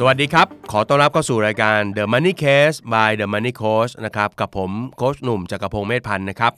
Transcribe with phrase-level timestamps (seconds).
[0.00, 6.52] สวัสดีครับ ขอต้อนรับเข้าสู่รายการ The Money Case by The Money Coach นะครับกับผมโคชหนุ่มจักรพงศ์เมธพันธ์นะครับ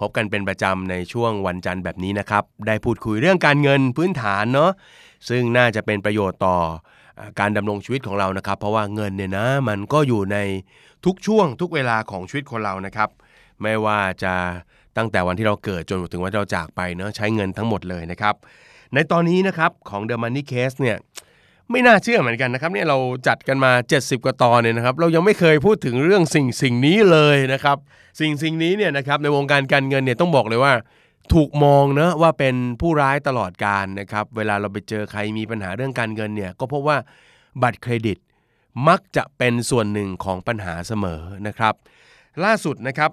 [0.00, 4.70] พบกันเป็นประจำในช่วงวันจันทร์แบบนี้นะครับ ได้พูดคุยเรื่องการเงินพื้นฐานเนาะ
[5.28, 6.56] ซึ่งน่าจะเป็นประโยชน์ต่อ
[7.40, 10.38] การดำรงชีวิตของเรานะครับ เพราะว่าเงินเนี่ยนะมันก็อยู่ใน
[11.04, 13.08] ทุกช่วงทุกเวลาของชีวิตคนเรานะครับ
[13.62, 14.34] ไม่ว่าจะ
[14.96, 18.34] ตั้งแต่วันที่เราเกิดจนถึงวันที่เราจากไปเนาะใช้เงินทั้งหมดเลยนะครับ
[18.94, 20.98] ในตอนนี้นะครับของ The Money Case เนี่ย
[21.70, 27.76] ไม่น่าเชื่อเหมือนกันนะครับเนี่ยเราจัดกันมา 70 กว่าตอนเนี่ยนะครับเรายังไม่เคยพูดถึงเรื่องสิ่งสิ่งนี้เลยนะครับ
[28.20, 30.72] สิ่งสิ่งนี้เนี่ยนะครับในวงการการเงินเนี่ยต้องบอกเลยว่า
[31.32, 36.98] ถูกมองนะว่าเป็นผู้ร้ายตลอดการนะครับเวลาเราไปเจอใครมีปัญหาเรื่องการเงินเนี่ยก็พบว่า
[37.62, 38.18] บัตรเครดิต
[38.88, 41.74] มักจะเป็นส่วนหนึ่งของปัญหาเสมอนะครับ
[42.44, 43.10] ล่าสุดนะครับ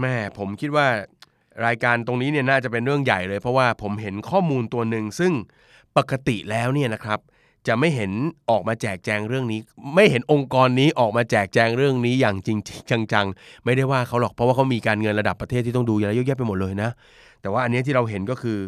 [0.00, 0.86] แม่ผมคิดว่า
[1.66, 5.32] รายการตรงนี้เนี่ยน่าจะเป็นเรื่องใหญ่เลย เพราะว่าผมเห็นข้อมูลตัวหนึ่งซึ่ง
[5.96, 7.20] ปกติแล้วเนี่ยนะครับ
[7.68, 8.12] จะไม่เห็น
[8.50, 9.60] ออกมาแจกแจงเรื่องนี้
[9.94, 12.58] ไม่เห็นองค์กรนี้ออกมาแจกแจงเรื่องนี้อย่างจริง
[13.12, 16.90] จังๆ ไม่ได้ว่าเขาหรอกเพราะว่าเขามีการเงินระดับประเทศที่ต้องดูเยอะแยะไปหมดเลยนะ
[17.42, 18.58] แต่ว่าอันนี้ที่เราเห็นก็คือ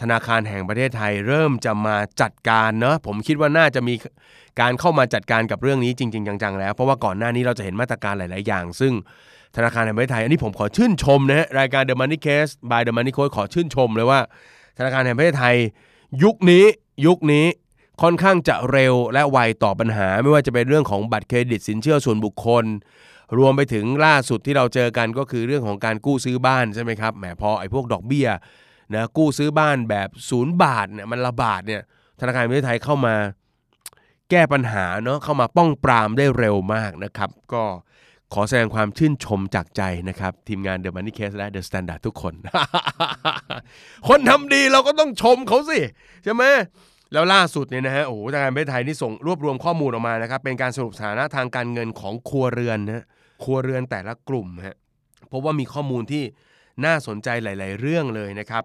[0.00, 3.94] ธนาคารแห่งประเทศไทยเริ่มจะมาจัดการเนาะผมคิดว่าน่าจะมี
[4.60, 8.92] การเข้ามาจัดการกับเรื่องนี้จริง ๆ จังๆ แล้ว เพราะว่าก่อนหน้านี้เราจะเห็นมาตรการหลาย ๆ อย่าง ซึ่ง
[9.56, 14.20] ธนาคารแห่งประเทศไทย อันนี้ผมขอชื่นชมนะฮะรายการ The Money Case by The Money Coach ขอชื่นชมเลยว่า
[14.78, 15.56] ธนาคารแห่งประเทศไทย
[16.22, 16.64] ยุคนี้
[17.06, 17.46] ยุคนี้
[18.02, 22.64] ค่อนข้างจะเร็วและไวต่อปัญหา ไม่ว่าจะเป็นเรื่องของบัตรเครดิตสินเชื่อส่วนบุคคล
[23.38, 28.28] รวมไปถึงล่าสุดที่เราเจอกันก็คือเรื่องของการกู้ซื้อบ้านใช่ไหมครับแหมพอไอ้พวกดอกเบี้ย
[28.94, 31.82] นะกู้ซื้อบ้านแบบศูนย์บาทเนี่ยมันระบาดเนี่ย
[32.20, 33.14] ธนาคารแห่งประเทศไทยเข้ามา
[34.30, 37.62] แก้ปัญหาเนาะเข้ามาป้องปรามได้เร็วมากนะครับ ก็
[38.34, 42.34] ขอแสดงความชื่นชมจากใจนะครับ ทีมงาน The Money Case และ The Standard ทุกคน
[44.08, 45.80] คนทำดีเราก็ต้องชมเขาสิ
[46.24, 46.44] ใช่ไหม
[47.12, 53.04] แล้วล่าสุดเนี่ยนะฮะโอ้โหธนาคารประเทศไทยนี่ส่งรวบรวมข้อมูลออกมานะครับเป็นการสรุปสถานะทางการเงินของครัวเรือนนะ
[53.44, 54.76] ครัวเรือนแต่ละกลุ่มฮะ
[55.32, 56.24] พบว่ามีข้อมูลที่
[56.84, 58.64] น่าสนใจหลาย ๆ เรื่องเลยนะครับ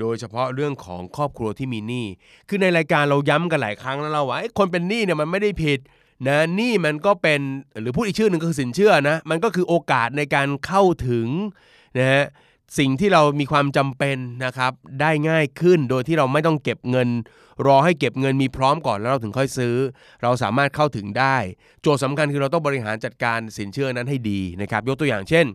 [0.00, 2.06] โดยเฉพาะเรื่องของครอบครัวที่มีหนี้
[2.48, 5.78] คือในรายการเราย้ำกันหลายครั้งแล้วเราว่าคนเป็นหนี้เนี่ยมันไม่ได้ผิด
[6.26, 7.40] นะหนี้มันก็เป็น
[7.80, 11.28] หรือพูดอีกชื่อหนึ่งก็คือสินเชื่อนะมันก็คือโอกาสในการเข้าถึง
[11.98, 12.24] นะฮะ
[12.78, 17.08] สิ่งที่เรามีความจำเป็นนะครับ ได้ง่ายขึ้นโดยที่เราไม่ต้องเก็บเงิน
[17.66, 19.76] รอให้เก็บเงินมีพร้อมก่อนแล้วเราถึงค่อยซื้อ
[20.22, 21.36] เราสามารถเข้าถึงได้
[21.82, 25.46] โจทย์สำคัญคือเราต้องบริหารจัดการสินเชื่อนั้นให้ดีนะครับ ยกตัวอย่างเช่น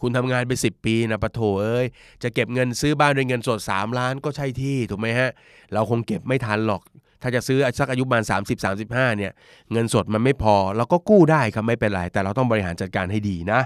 [0.00, 1.86] คุณทำงานไป 10 ปีนะปะโถเอ้ย
[2.22, 5.30] จะเก็บเงินซื้อบ้านด้วยเงินสด 3 ล้านก็ใช่ที่ถูกไหมฮะ
[5.72, 6.82] เราคงเก็บไม่ทันหรอก
[7.22, 9.32] ถ้าจะซื้อสักอายุประมาณ30 35 เนี่ย
[9.72, 13.60] เงินสดมันไม่พอ เราก็กู้ได้ครับไม่เป็นไร แต่เราต้องบริหารจัดการให้ดีนะ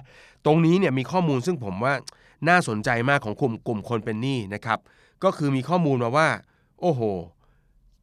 [0.47, 1.95] ตรงนี้เนี่ยมีข้อมูลซึ่งผมว่า
[2.49, 4.79] น่าสนใจมากของกลุ่มกลุ่มคนเป็นหนี้นะครับ
[5.25, 6.29] ก็คือมีข้อมูลมาว่า
[6.81, 7.01] โอ้โห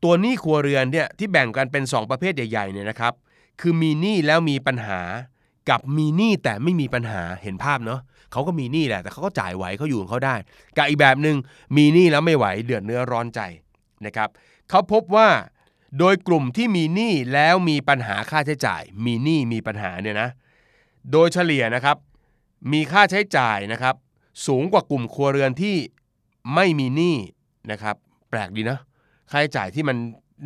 [0.03, 3.13] ตัวหนี้ครัวเรือนเนี่ยที่แบ่งกันเป็น 2 ประเภทใหญ่ๆเนี่ยนะครับ
[3.62, 5.00] คือมีหนี้แล้วมีปัญหา
[5.69, 8.00] กับมีหนี้แต่ไม่มีปัญหาเห็นภาพเนาะ
[8.31, 10.35] เขาก็มีหนี้แหละแต่เขาก็จ่ายไหวเขาอยู่ของเขาได้
[10.78, 11.38] กับอีกแบบหนึ่ง
[11.78, 13.41] มีหนี้แล้วไม่ไหวเดือดเนื้อร้อนใจ
[14.06, 14.29] นะครับ
[14.69, 15.29] เขาพบว่า
[16.00, 20.29] โดยกลุ่มที่มีหนี้แล้วมีปัญหาค่าใช้จ่าย มีหนี้มีปัญหาเนี่ยนะ
[21.12, 21.97] โดยเฉลี่ยนะครับ
[22.72, 23.96] มีค่าใช้จ่ายนะครับ
[24.47, 25.75] สูงกว่ากลุ่มครัวเรือนที่
[26.56, 27.16] ไม่มีหนี้
[27.72, 27.96] นะครับ
[28.29, 28.79] แปลกดีนะ
[29.31, 29.97] ค่าใช้จ่ายที่มัน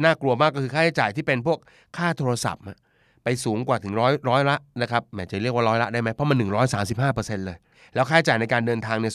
[0.03, 1.57] น่ากลัวมากก็คือค่าใช้จ่ายที่เป็นพวก
[1.97, 2.63] ค่าโทรศัพท์
[3.23, 6.37] ไปสูงกว่าถึงร้อยร้อยละนะครับแหมจะเรียกว่าร้อยละได้ไหมเพราะมัน
[6.91, 7.57] 135%เลย
[7.95, 9.13] แล้วค่าใช้จ่ายในการเดินทางเนี่ย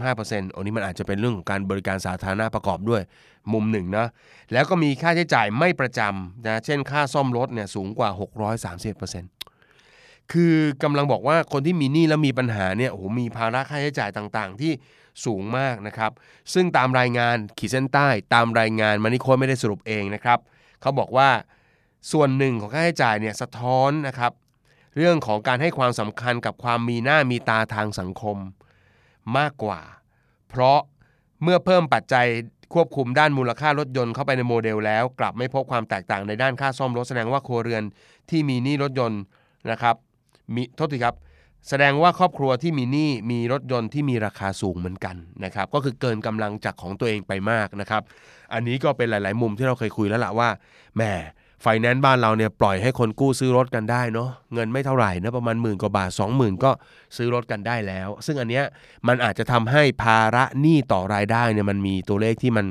[0.00, 3.02] 275%โอ้นี่มันอาจจะเป็นเรื่องของการบริการสาธารณะประกอบด้วย
[3.52, 4.06] มุมหนึ่งนะ
[4.52, 8.10] แล้วก็มีค่าใช้จ่ายไม่ประจำนะเช่นค่าซ่อมรถเนี่ยสูงกว่า
[8.90, 9.33] 630%
[10.32, 14.72] คือกำลังบอกว่าคนที่มีหนี้แล้วมีปัญหาเนี่ยโอ้โหมีภาระค่าใช้จ่ายต่างๆ ที่
[15.24, 16.10] สูงมากนะครับ
[16.54, 20.38] ซึ่งตามรายงานขีดเส้นใต้ ตามรายงานมันนี่โค้ดไม่ได้สรุปเองนะครับ
[20.80, 21.30] เขาบอกว่า
[22.12, 24.32] ส่วนหนึ่งของค่าใช้จ่ายเนี่ยสะท้อนนะครับ
[24.96, 28.36] เรื่องของการให้ความสำคัญกับความมีหน้ามีตาทางสังคม
[29.38, 29.80] มากกว่า
[30.48, 30.78] เพราะ
[31.42, 32.26] เมื่อเพิ่มปัจจัย
[32.74, 37.82] ควบคุมด้านมูลค่ารถยนต์เข้าไปในโมเดลแล้ว กลับไม่พบความแตกต่างในด้านค่าซ่อมรถแสดงว่าครัวเรือน
[38.30, 39.20] ที่มีหนี้รถยนต์
[39.70, 39.96] นะครับ
[40.54, 41.14] มีโทษทีครับ
[41.68, 48.02] แสดงว่าครอบครัวที่มีหนี้มีรถยนต์ที่มีราคาสูงเหมือนกันนะครับก็คือเกินกำลังจากของตัวเองไปมากนะครับ
[48.52, 50.48] อันนี้ก็เป็นหลาย ๆ มุมที่เราเคยคุยแล้วล่ะว่า
[50.96, 51.02] แหม
[51.62, 56.70] ไฟแนนซ์บ้านเราเนี่ยปล่อยให้คนกู้ซื้อรถกันได้เนาะเงินไม่เท่าไหร่นะประมาณหมื่นกว่าบาท 20,000 ก็
[57.16, 58.64] ซื้อรถกันได้แล้ว ซึ่งอันเนี้ย
[59.08, 62.66] มันอาจจะทำให้ภาระหนี้ต่อรายได้เนี่ยมันมีตัวเลขที่มัน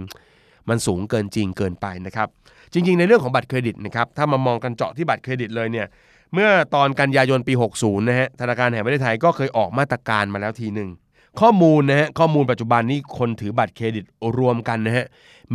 [0.69, 2.27] มันสูงเกินจริงเกินไปนะครับ
[2.73, 5.87] จริง ๆ ในเรื่องของบัตรเครดิตนะครับถ้ามามองกันเจาะที่บัตรเครดิตเลยเนี่ย
[6.33, 10.89] เมื่อตอนกันยายนปี 60 นะฮะ ธนาคารแห่งประเทศไทยก็เคยออกมาตรการมาแล้วทีหนึ่ง
[11.39, 14.05] ข้อมูลนะฮะ ข้อมูลปัจจุบันนี้คนถือบัตรเครดิต
[14.37, 15.05] รวมกันนะฮะ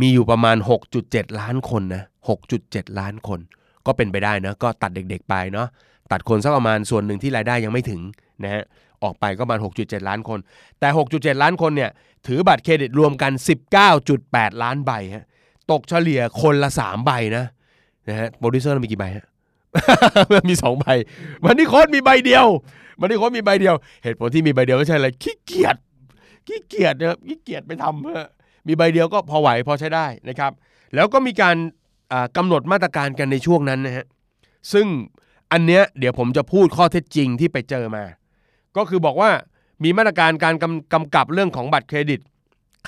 [0.01, 0.57] มีอยู่ประมาณ
[0.97, 2.03] 6.7 ล้านคนนะ
[2.49, 3.39] 6.7 ล้านคน
[3.85, 5.67] ก็เป็นไปได้นะ ก็ตัดเด็กๆไปเนาะ
[6.11, 8.01] ตัดคนสักประมาณส่วนหนึ่งที่รายได้ยังไม่ถึง
[8.43, 8.63] นะฮะ
[9.03, 10.39] ออกไปก็ประมาณ 6.7 ล้านคน
[10.79, 11.89] แต่ 6.7 ล้านคนเนี่ย
[12.27, 13.31] ถือบัตรเครดิตรวมกัน
[13.97, 15.25] 19.8 ล้านใบฮะ
[15.71, 17.45] ตกเฉลี่ยคนละ 3 ใบนะ
[18.09, 19.25] นะฮะ โปรดิวเซอร์มีกี่ใบฮะ
[20.49, 20.85] มี2ใบ
[21.43, 22.45] มันนี่โค้ชมีใบเดียว
[22.99, 25.75] มันนี่โค้ชมีใบเดียว เหตุผลที่มีใบเดียวก็ใช่อะไรขี้เกียจ
[26.47, 28.19] ขี้เกียจนะครับขี้เกียจไปทำเพื่อ
[28.67, 30.51] มีใบเดียวก็พอไหวพอใช้ได้นะครับ
[30.95, 31.55] แล้วก็มีการ
[32.11, 34.05] อ่ากำหนดมาตรการกันในช่วงนั้นนะฮะ
[34.73, 34.87] ซึ่ง
[35.51, 38.03] อันเนี้ยเดี๋ยวผมจะพูดข้อเท็จจริงที่ไปเจอมา
[38.77, 39.31] ก็คือบอกว่า
[39.83, 42.19] มีมาตรการการกำกำกับเรื่องของบัตรเครดิต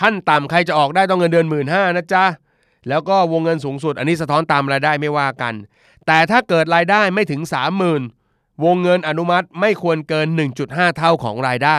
[0.02, 2.26] ขั้นต่ำใครจะออกได้ต้องเงินเดือนหมื่นห้านะจ๊ะ
[2.90, 5.54] แล้วก็วงเงินสูงสุด อันนี้สะท้อนตามรายได้ไม่ว่ากัน
[6.08, 7.42] แต่ถ้าเกิดรายได้ไม่ถึง
[8.04, 10.28] 30,000 วงเงินอนุมัติไม่ควรเกิน
[10.62, 11.78] 1.5 เท่าของรายได้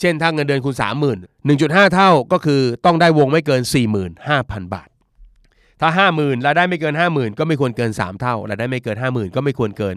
[0.00, 3.62] เช่นถ้าเงินเดือนคุณ 30,000 1.5 เท่าก็คือต้องได้วงไม่เกิน
[4.16, 4.88] 45,000 บาท
[5.80, 9.96] ถ้า 50,000รายได้ไม่เกิน 50,000 ก็ไม่ควรเกิน 3 เท่ารายได้ไม่เกิน 50,000 ก็ไม่ควรเกิน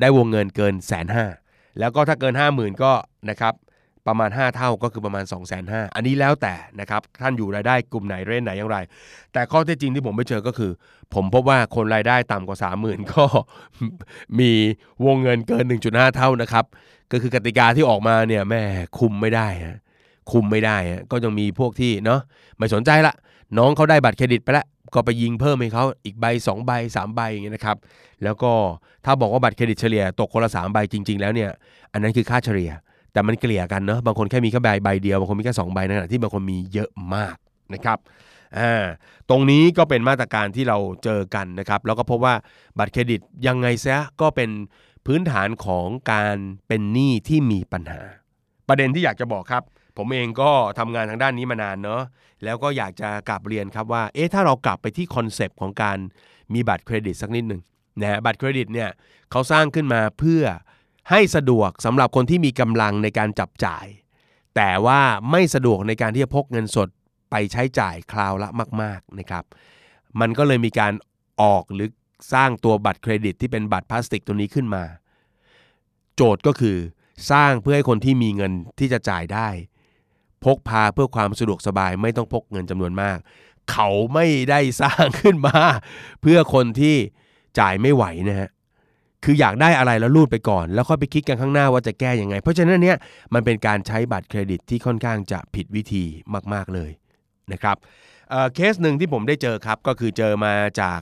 [0.00, 1.26] ได้วงเงินเกินแสนห้า
[1.78, 2.92] แล้วก็ถ้าเกิน 50,000 ก็
[3.30, 3.54] นะครับ
[4.06, 8.78] ประมาณ 5 เท่าก็คือประมาณ 2 5 0 0 0อันนี้แล้วแต่นะครับท่านอยู่รายได้กลุ่มไหนเรนไหนอย่างไร
[9.32, 10.72] แต่ข้อเท็จจริงที่ผมไปเจอก็คือ
[11.14, 13.24] ผมพบว่าคนรายได้ต่ำกว่า 30,000 ก็
[14.38, 14.50] มี
[15.04, 16.64] วงเงินเกิน 1.5 เท่านะครับ
[17.12, 18.62] ก็คือกติกาที่ออกมาเนี่ยแม่
[18.98, 19.78] คุมไม่ได้ฮะ
[20.32, 22.20] คุมไม่ได้ฮะก็ยังมีพวกที่เนาะ
[22.56, 23.14] ไม่สนใจละ
[23.58, 27.76] น้องเขาได้บัตรเครดิตไปแล้วก็ไปยิงเพิ่มให้เขาอีกใบ 2 ใบ 3 ใบอย่างเงี้ยนะครับ
[28.24, 28.52] แล้วก็
[29.04, 31.50] ถ้าบอกว่าบัตรเครดิตเฉลี่ยตกคนละ3ใบจริง ๆ แล้วเนี่ย
[31.92, 32.70] อันนั้นคือค่าเฉลี่ย
[33.12, 37.36] แต่มันเกลี่ยกันเนาะบางคนแค่มีแค่ใบใบเดียวบางคนมีแค่2ใบในขณะที่บางคนมีเยอะมาก
[37.74, 37.98] นะครับ
[38.58, 38.84] อ่า
[39.30, 42.34] ตรงนี้ก็เป็นมาตรการที่เราเจอกันนะครับแล้วก็พบว่า
[42.78, 44.50] บัตรเครดิตยังไงซะก็เป็น
[45.06, 46.36] พื้นฐานของการ
[46.68, 48.00] เป็นหนี้ที่มีปัญหา
[48.68, 49.62] ประเด็นที่อยากจะบอกครับ
[49.96, 52.02] ผมเองก็ทำงานทางด้านนี้มานานเนาะ
[52.44, 55.98] แล้วก็อยากจะกราบเรียนครับว่าเอ๊ะถ้าเรากลับไปที่คอนเซปต์ของการ
[56.54, 57.60] มีบัตรเครดิตสักนิดหนึ่ง
[58.02, 58.90] นะบัตรเครดิตเนี่ย
[59.30, 60.42] เขาสร้างขึ้นมาเพื่อ
[61.10, 63.86] ให้สะดวกสำหรับคนที่มีกำลังในการจับจ่าย
[64.56, 65.00] แต่ว่า
[65.30, 66.88] ไม่สะดวกในการที่จะพกเงินสด
[67.30, 68.48] ไปใช้จ่ายคราวละ
[68.82, 69.44] มาก ๆนะครับ
[70.20, 70.92] มันก็เลยมีการ
[71.42, 71.88] ออกหรือ
[72.32, 74.84] สร้างตัวบัตรเครดิตที่เป็นบัตรพลาสติกตัวนี้ขึ้นมา
[76.16, 76.76] โจทย์ก็คือ
[77.30, 79.48] สร้างเพื่อให้คนที่มีเงินที่จะจ่ายได้
[80.44, 83.18] พกพาเพื่อความสะดวกสบายไม่ต้องพกเงินจำนวนมาก
[83.70, 85.60] เขาไม่ได้สร้างขึ้นมา
[86.20, 86.96] เพื่อคนที่
[87.58, 88.50] จ่ายไม่ไหวนะฮะ
[89.24, 92.96] คืออยากได้อะไรแล้วรูดไปก่อน แล้วค่อยไปคิดกันข้างหน้าว่าจะแก้ยังไง เพราะฉะนั้นเนี่ย
[93.34, 96.04] มันเป็นการใช้บัตรเครดิตที่ค่อนข้างจะผิดวิธี
[96.52, 96.90] มาก ๆเลย
[97.52, 97.76] นะครับ
[98.30, 101.00] เเคสหนึ่งที่ผมได้เจอครับก็คือเจอมาจาก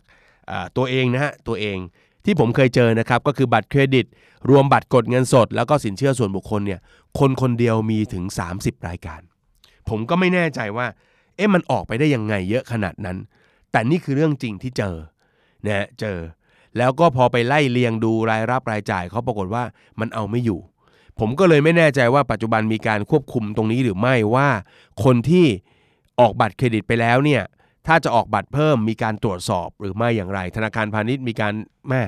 [0.76, 1.78] ตัวเองนะฮะตัวเอง
[2.24, 4.06] ที่ผมเคยเจอนะครับก็คือบัตรเครดิต
[4.50, 6.80] รวมบัตรกดเงินสด แล้วก็สินเชื่อส่วนบุคคลเนี่ย
[7.18, 8.24] คนคนเดียวมีถึง
[8.56, 9.20] 30 รายการ
[9.88, 10.86] ผมก็ไม่แน่ใจว่า
[11.36, 13.16] เอ๊ะมันออกไปได้ยังไงเยอะขนาดนั้น
[13.72, 14.96] แต่นี่คือเรื่องจริงที่เจอ
[15.66, 16.18] นะเจอ
[16.78, 19.62] แล้วก็พอไปไล่เรียงดูรายรับรายจ่ายเขาปรากฏว่า
[20.00, 20.60] มันเอาไม่อยู่
[21.18, 24.48] ผมก็เลยไม่แน่ใจว่าปัจจุบันมีการควบคุมตรงนี้หรือไม่ว่า
[25.04, 25.46] คนที่
[26.20, 27.42] ออกบัตรเครดิตไปแล้วเนี่ย
[27.86, 31.52] ถ้าจะออกบัตรเพิ่มมีการตรวจสอบหรือไม่อย่างไร ธนาคารพาณิชย์มีการ
[31.88, 32.04] แหม่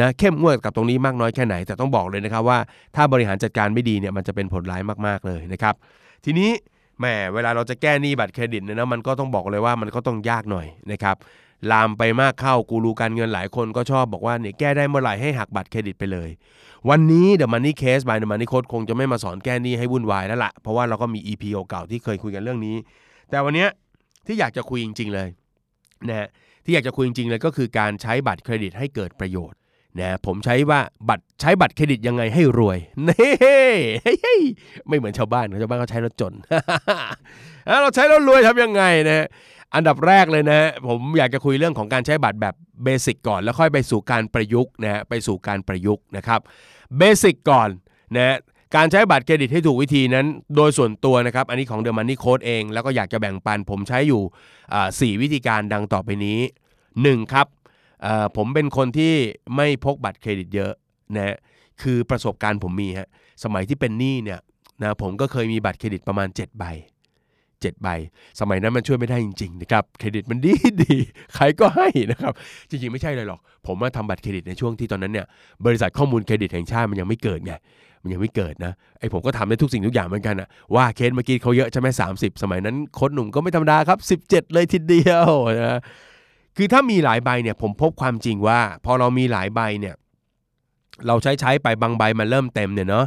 [0.00, 2.58] นะเข้มงวดกับตรงนี้มากน้อยแค่ไหน แต่ต้องบอกเลยนะครับว่า
[2.96, 5.74] ถ้าบริหารจัดการไม่ดีเนี่ยมันจะเป็นผลร้ายมากๆเลยนะครับ
[6.24, 6.50] ทีนี้
[6.98, 11.16] แหมเวลาเราจะแก้หนี้บัตรเครดิตเนี่ยนะมันก็ต้องบอกเลยว่ามันก็ต้องยากหน่อยนะครับ
[11.70, 16.30] ลามไปมากเข้ากูรูการเงินหลายคนก็ชอบบอกว่าเนี่ยแก้ได้เมื่อไหร่ให้หักบัตรเครดิตไปเลย
[16.90, 22.76] วันนี้ The Money Case by The Money Code คงจะไม่มาสอนแก้หนี้ให้วุ่นวายแล้วละ่ะเพราะว่าเราก็มี EP เก่าๆที่เคยคุยกันเรื่องนี้
[23.30, 23.66] แต่วันนี้
[24.26, 25.28] ที่อยากจะคุยจริง ๆ เลย
[26.08, 26.28] นะฮะ
[26.64, 29.58] ที่อยากจะคุยจริงๆเลยก็คือการใช้บัตรเครดิตให้เกิดประโยชน์
[30.00, 33.30] นะผมใช้ว่าบัตรใช้บัตรเครดิตยังไงให้รวยเน่
[34.02, 34.40] เฮ้ย
[34.88, 36.34] ไม่เหมือนชาวบ้านชาวบ้านเขาใช้แล้วจน
[37.66, 39.26] แล้วเราใช้แล้วรวยทำยังไงนะ
[39.74, 46.40] อันดับแรกเลยนะฮะผมอยากจะคุยเรื่องของการใช้บัตรแบบbasic ก่อน แล้วค่อยไปสู่การประยุกต์นะฮะไปสู่การประยุกต์นะครับ
[46.98, 47.68] basic ก่อน
[48.16, 48.36] นะฮะ
[48.76, 50.26] การใช้บัตรเครดิตให้ถูกวิธีนั้น
[50.56, 54.22] โดยส่วนตัวนะครับ อันนี้ของ The Money Coach เอง แล้วก็อยากจะแบ่งปันผมใช้อยู่
[54.74, 56.38] อ่าสี่วิธีการดังต่อไปนี้
[56.86, 57.32] 1.
[57.32, 57.46] ครับ
[58.36, 59.14] ผมเป็นคนที่
[59.56, 60.72] ไม่พกบัตรเครดิตเยอะ
[61.16, 61.36] นะฮะ
[61.82, 63.08] คือประสบการณ์ผมมีฮะ
[63.44, 64.40] สมัยที่เป็นหนี้เนี่ย
[64.82, 66.64] นะผมก็เคยมีบัตรเครดิตประมาณ 7 ใบ
[67.68, 67.88] 7 ใบ
[68.40, 70.94] สมัยนั้นมันช่วยไม่ได้จริงๆนะครับ เครดิตมันดีดี
[71.34, 72.32] ใครก็ให้นะครับ
[72.70, 75.26] จริงๆ ไม่ใช่เลยหรอก ผมมาทำบัตรเครดิตในช่วงที่ตอนนั้นเนี่ย
[75.66, 77.52] บริษัทข้อมูลเครดิตแห่งชาติมันยังไม่เกิดไง
[78.02, 85.28] มันยังไม่เกิดนะ ไอผมก็ทำได้ทุกสิ่งทุกอย่างเหมือนกันอะว่าเคสเมื่อกี้เขาเยอะใช่ไหมสามสิบสมัยนั้นโค้ดหนุ่มก็ไม่ธรรมดาครับ 17 เลยทีเดียว
[85.60, 85.80] นะ
[86.56, 89.94] คือถ้ามีหลายใบเนี่ย ผมพบความจริงว่า พอเรามีหลายใบเนี่ย
[91.06, 93.06] เราใช้ใช้ไปบางใบมันเริ่มเต็มเนี่ยเนาะ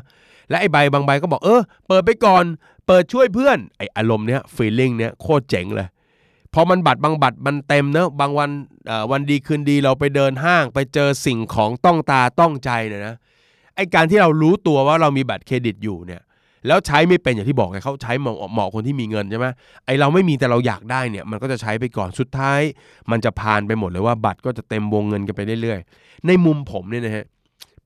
[0.49, 2.45] และไอ้ใบบางใบก็บอกเออเปิดไปก่อน
[2.87, 5.87] เปิดช่วยเพื่อนไออารมณ์เนี้ยฟีลลิ่งเนี้ยโคตรเจ๋งเลย
[6.53, 8.49] พอมันบัตรบางบัตรมันเต็มเนอะบางวัน
[9.11, 13.15] วันดีคืนดีเราไปเดินห้าง ไปเจอสิ่งของต้องตาต้องใจเนี่ยนะ
[13.75, 16.21] ไอการที่เรารู้ตัวว่าเรามีบัตรเครดิตอยู่เนี่ย
[16.67, 19.47] แล้วใช้ไม่เป็นอย่างที่บอกไงเขาใช้เหมาะเหมาะคนที่มีเงินใช่ไหม
[19.85, 22.59] ไอเราไม่มีแต่เราอยากได้เนี่ยมันก็จะใช้ไปก่อนสุดท้าย
[23.11, 27.25] มันจะพานไปหมดเลยว่าบัตรก็จะเต็มวงเงินกันไปเรื่อยๆ ในมุมผมเนี่ยนะฮะ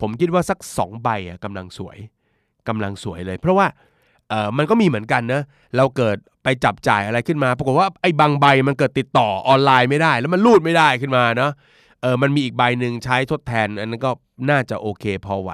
[0.01, 1.97] ผมคิดว่าสัก 2 ใบอะกำลังสวย
[2.67, 3.67] กำลังสวยเลย เพราะว่า
[4.29, 5.41] เออมันก็มีเหมือนกันนะ
[5.77, 11.51] เราเกิดไปจับจ่ายอะไรขึ้นมา ปรากฏว่าไอ้บางใบมันเกิดติดต่อออนไลน์ไม่ได้ แล้วมันรูดไม่ได้ขึ้นมาเนาะ
[12.01, 14.11] เออมันมีอีกใบหนึ่งใช้ทดแทน อันนั้นก็
[14.49, 15.51] น่าจะโอเคพอไหว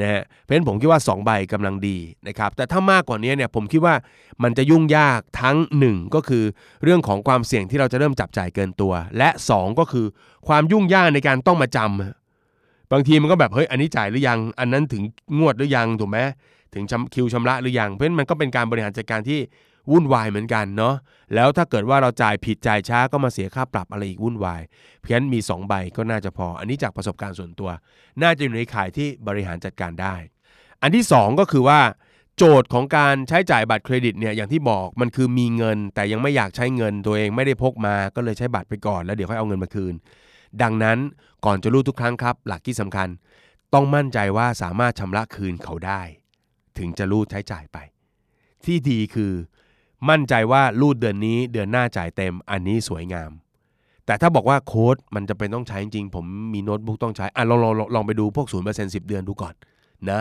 [0.00, 3.94] นะฮะเพราะฉะนั้นผมคิดว่า 2 ใบกำลังดีนะครับแต่ถ้ามากกว่านี้เนี่ยผมคิดว่า
[4.42, 5.56] มันจะยุ่งยากทั้ง
[5.86, 6.44] 1 ก็คือ
[6.82, 10.06] เรื่องของความเสี่ยงที่เราจะเริ่มจับจ่ายเกินตัว และ 2 ก็คือ
[10.48, 15.02] ความยุ่งยากในการต้องมาจำบางทีมันก็แบบเฮ้ยอันนี้จ่ายหรือยัง อันนั้นถึง
[15.38, 16.18] งวดหรือยังถูกไหม
[16.74, 19.40] ถึงคิวชำระหรือยังเพราะฉะนั้นมันก็เป็นการบริหารจัดการที่
[19.90, 20.94] วุ่นวายเหมือนกันเนาะ
[21.34, 24.62] แล้วถ้าเกิดว่าเราจ่ายผิดจ่ายช้าก็มาเสียค่าปรับอะไรอีกวุ่นวาย
[25.02, 27.70] เพียงมี 2 ใบก็น่าจะพอ อันนี้จากประสบการณ์ส่วนตัว
[28.22, 30.14] น่าจะอยู่ในข่ายที่บริหารจัดการได้
[30.82, 31.80] อันที่ 2 ก็คือว่า
[32.36, 39.94] โจทย์ของการใช้จ่ายบัตรเครดิตเนี่ยอย่างที่บอกมันคือมีเงิน แต่ยังไม่อยากใช้เงินตัวเองไม่ได้พกมาก็เลยใช้บัตรไปก่อนแล้วเดี๋ยวค่อยเอาเงินมาคืน
[40.62, 40.98] ดังนั้น
[41.44, 43.08] ก่อนจะรูดทุกครั้งครับ หลักที่สำคัญ
[43.74, 46.02] ต้องมั่นใจว่าสามารถชำระคืนเขาได้
[46.78, 47.78] ถึงจะรูดใช้จ่ายไป
[48.64, 49.32] ที่ดีคือ
[50.08, 53.30] มั่นใจว่ารูดเดือนนี้เดือนหน้าจ่ายเต็มอันนี้สวยงาม
[54.06, 59.54] แต่ถ้าบอกว่าโค้ชมันจำเป็นต้องใช้จริงผมมีโน้ตบุ๊กต้องใช้อะลองลองลองไปดูพวกศูนย์เปอร์เซ็นต์สิบเดือนดูก่อน
[60.10, 60.20] นะ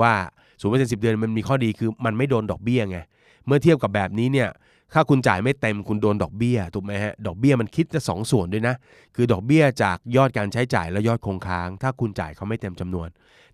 [0.00, 0.12] ว่า
[0.60, 2.98] ศูนย์เปอร์เซ็นต์สิบเดือนมันมีข้อดีคือมันไม่โดนดอกเบี้ยไง
[3.46, 4.48] เมื่อเทียบกับแบบนี้เนี่ย
[4.94, 8.74] ถ้าคุณจ่ายไม่เต็มคุณโดนดอกเบี้ยถูกไหมฮะดอกเบี้ยมันคิดจะสองส่วนด้วยนะ
[9.16, 13.08] คือดอกเบี้ยจากยอดการใช้จ่ายและยอดคงค้าง ถ้าคุณจ่ายเขาไม่เต็มจำนวน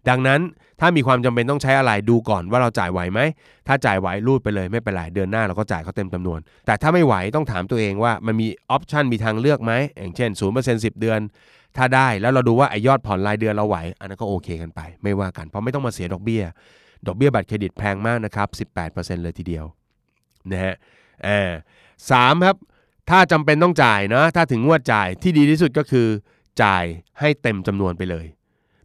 [0.08, 0.40] ดังนั้น
[0.80, 3.20] ถ้ามีความจำเป็นต้องใช้อะไรดูก่อนว่าเราจ่ายไหวไหม
[3.66, 11.20] ถ้าจ่ายไหวรูดไปเลยไม่เป็นไรเดือนหน้าเราก็จ่ายเขาเต็มจำนวน แต่ถ้าไม่ไหวต้องถามตัวเองว่ามันมีออปชันมีทางเลือกไหมอย่างเช่น0% 10 เดือน
[11.76, 16.42] ถ้าได้แล้วเราดูว่าไอยอดผ่อนรายเดือนเราไหว อันนั้นก็โอเคกันไป ไม่ว่ากันเพราะไม่ต้องมาเสียดอกเบี้ย
[17.06, 18.48] ดอกเบี้ยบัตรเครดิตแพงมากนะครับ
[18.86, 19.64] 18%เลยทีเดียว
[20.50, 20.74] นะฮะ
[21.26, 21.50] ออ
[22.10, 22.56] สามครับ
[23.10, 26.06] ถ้าจำเป็นต้องจ่ายนะถ้าถึงงวดจ่ายที่ดีที่สุดก็คือ
[26.62, 26.84] จ่าย
[27.20, 28.26] ให้เต็มจำนวนไปเลย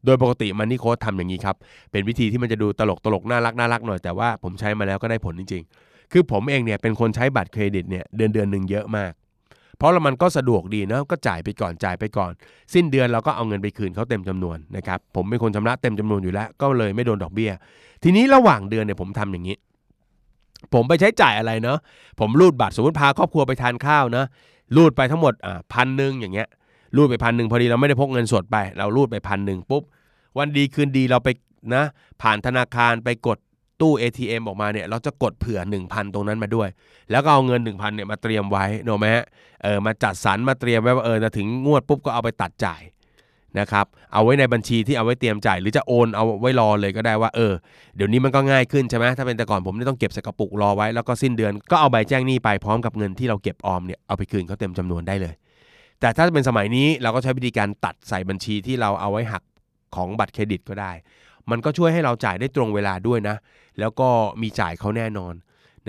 [0.05, 1.55] โดยปกติมันนี่โค้ดทำอย่างนี้ครับ
[1.91, 9.11] เป็นวิธีที่มันจะดูตลกตลกน่ารักน่ารักหน่อยแต่ว่าผมใช้มาแล้วก็ได้ผลจริง ๆ คือผมเองเนี่ยเป็นคนใช้บัตรเครดิตเนี่ยเดือนเดือนหนึ่งเยอะมาก
[9.77, 12.31] เพราะมันก็สะดวกดีนะก็จ่ายไปก่อนจ่ายไปก่อน
[12.73, 17.51] สิ้นเดือนเราก็เอาเงินไปคืนเขาเต็มจำนวนนะครับผมเป็นคนชำระเต็มจำนวนอยู่แล้ว ก็เลยไม่โดนดอกเบี้ย
[18.03, 19.55] ทีนี้ระหว่างเดือนเนี่ยผมทำอย่างนี้
[20.73, 21.77] ผมไปใช้จ่ายอะไรเนาะ
[22.19, 24.25] ผมรูดบัตรสมมติพาครอบครัวไปทานข้าวนะ
[24.75, 26.47] รูดไปทั้งหมดอ่าพันหนึ่งอย่างเงี้ย
[26.95, 29.83] รูดไปพันหนึ่งพอดีเราไม่ได้พกเงินสดไป เรารูดไปพันหนึ่งปุ๊บ
[30.37, 31.29] วันดีคืนดีเราไป
[31.75, 31.83] นะ
[32.21, 33.37] ผ่านธนาคารไปกด
[33.81, 36.69] ตู้ ATM ออกมาเนี่ยเราจะกดเผื่อ 1,000 ตรงนั้นมาด้วย
[37.11, 39.25] แล้วก็เอาเงิน 1,000เนี่ยมาเตรียมไว้โนไหมฮะ
[39.63, 42.81] เออมาจัดสรรมาเตรียมไว้ว่าเออถึงงวดปุ๊บก็เอาไปตัดจ่าย
[43.59, 47.53] นะครับเอาไว้ในบัญชีที่เอาไว้เตรียมจ่ายหรือจะโอนเอาไว้รอเลยก็ได้ว่าเออ
[47.95, 55.33] เดี๋ยวนี้มันก็ง่ายขึ้นใช่ไหมถ้าเป็นแต่ก่อนผมนี่ต้องเก็บใส่กระปุกรอไว้แล้วก็สิ้นเดือนก็เอาใบแจ้งหนี้ไปพร้อมกับเงินที่เราเก็บออมเนี่ยเอาไปคืนเขาเต็มจำนวนได้เลย
[55.99, 59.43] แต่ถ้าเป็นสมัยนี้เราก็ใช้วิธีการตัดใส่บัญชีที่เราเอาไว้หัก
[59.95, 60.91] ของบัตรเครดิตก็ได้
[61.51, 63.35] มันก็ช่วยให้เราจ่ายได้ตรงเวลาด้วยนะ
[63.79, 64.09] แล้วก็
[64.41, 65.33] มีจ่ายเขาแน่นอน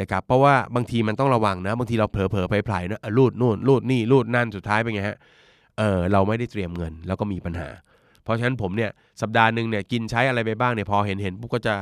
[0.00, 5.18] นะครับเพราะว่าบางทีมันต้องระวังนะ บางทีเราเผลอเผลอไปไผลนะรูดนู่นรูดนี่รูดนั่นสุดท้ายเป็นไงฮะ
[5.78, 7.68] เออเราไม่ได้เตรียมเงินแล้วก็มีปัญหา
[8.22, 8.90] เพราะฉะนั้นผมเนี่ย
[9.22, 11.74] สัปดาห์หนึ่งเนี่ยกินใช้อะไรไปบ้างเนี่ยพอเห็นเห็นปุ๊บก็จะ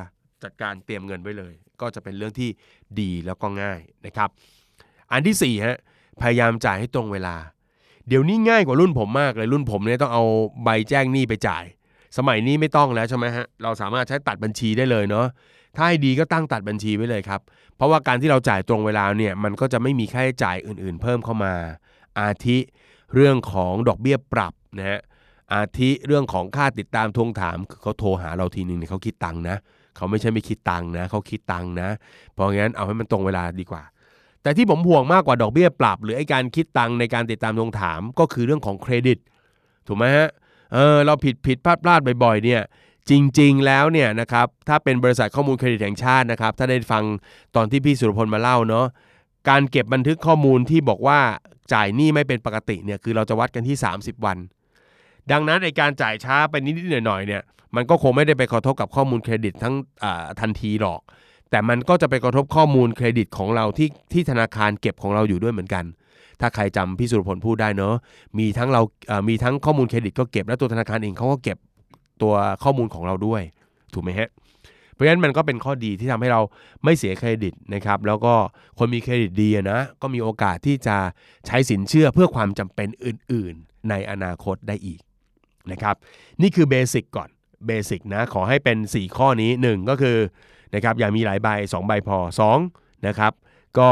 [0.42, 2.50] จัดการเตรียมเงินไว้เลย ก็จะเป็นเรื่องที่
[3.00, 4.28] ดีแล้วก็ง่ายนะครับ
[5.12, 5.76] อันที่4ฮะ
[6.20, 7.36] พยายามจ่ายให้ตรงเวลา
[8.08, 10.24] เดี๋ยวนี้ง่ายกว่ารุ่นผมมากเลยรุ่นผมเนี่ยต้องเอา
[10.64, 11.64] ใบแจ้งหนี้ไปจ่าย
[12.18, 15.26] สมัยนี้ไม่ต้องแล้วใช่ไหมฮะเราสามารถใช้ตัดบัญชีได้เลยเนาะ
[15.76, 17.40] ถ้าให้ดีก็ตั้งตัดบัญชีไว้เลยครับ
[17.76, 21.52] เพราะว่าการที่เราจ่ายตรงเวลาเนี่ยมันก็จะไม่มีค่าใช้จ่ายอื่น ๆ เพิ่มเข้ามา
[22.18, 22.58] อาทิ
[23.14, 25.00] เรื่องของดอกเบี้ยปรับนะฮะ
[25.52, 29.56] อาทิเรื่องของค่าติดตามทวงถามคือเขาโทรหาเราทีหนึ่งเนี่ยเขาคิดตังค์นะ
[29.96, 31.88] เขาไม่ใช่ไม่คิดตังค์นะเขาคิดตังค์นะ
[32.34, 33.82] เพราะงั้นเอาให้มันตรงเวลาดีกว่า
[34.42, 39.18] แต่ที่ผมห่วงมากกว่าดอกเบี้ยปรับ หรือไอการคิดตังค์ในการติดตามทวงถามก็คือเรื่องของเครดิต
[39.86, 40.28] ถูกไหมฮะ
[40.72, 42.62] เออเราผิดผิดพลาดพลาดบ่อยๆเนี่ย
[43.10, 47.04] จริงๆ แล้วเนี่ยนะครับถ้าเป็นบริษัทข้อมูลเครดิตแห่งชาตินะครับถ้าได้ฟัง
[47.56, 48.86] ตอนที่พี่สุรพลมาเล่าเนาะ
[49.48, 51.20] การเก็บบันทึกข้อมูลที่บอกว่า
[51.72, 54.38] จ่ายหนี้ไม่เป็นปกติเนี่ยคือเราจะวัดกันที่ 30 วัน
[55.32, 57.42] ดังนั้นในการจ่ายช้าไปนิดๆหน่อยๆเนี่ย
[57.76, 59.74] มันก็คงไม่ได้ไปกระทบกับข้อมูลเครดิตทั้ง
[60.40, 61.00] ทันทีหรอก
[61.50, 65.84] แต่มันก็จะไปกระทบข้อมูลเครดิตของเราที่ที่ธนาคารเก็บของเราอยู่ด้วยเหมือนกัน
[66.40, 67.94] ถ้าใครจำพี่สุรพลพูดได้เนอะ
[68.38, 68.82] มีทั้งเรา
[69.28, 71.58] มีทั้งข้อมูลเครดิตก็เก็บและตัวธนาคารเองเขาก็เก็บ
[72.22, 72.34] ตัว
[72.64, 73.42] ข้อมูลของเราด้วย
[73.94, 74.28] ถูกไหมฮะ
[75.00, 76.40] เพราะฉะนั้นมันก็เป็นข้อดีที่ทำให้เรา
[76.84, 78.34] ไม่เสียเครดิตนะครับ แล้วก็
[78.78, 80.96] คนมีเครดิตดีนะก็มีโอกาสที่จะ
[81.46, 85.00] ใช้สินเชื่อเพื่อความจำเป็นอื่น ๆ ในอนาคตได้อีก
[85.72, 85.94] นะครับ
[86.42, 87.28] นี่คือ basic ก่อน
[87.66, 90.16] basic นะขอให้เป็น 4 ข้อนี้ 1 ก็คือ
[90.74, 92.18] นะครับอย่ามีหลายใบ 2 ใบพอ
[92.62, 93.32] 2นะครับ
[93.78, 93.90] ก็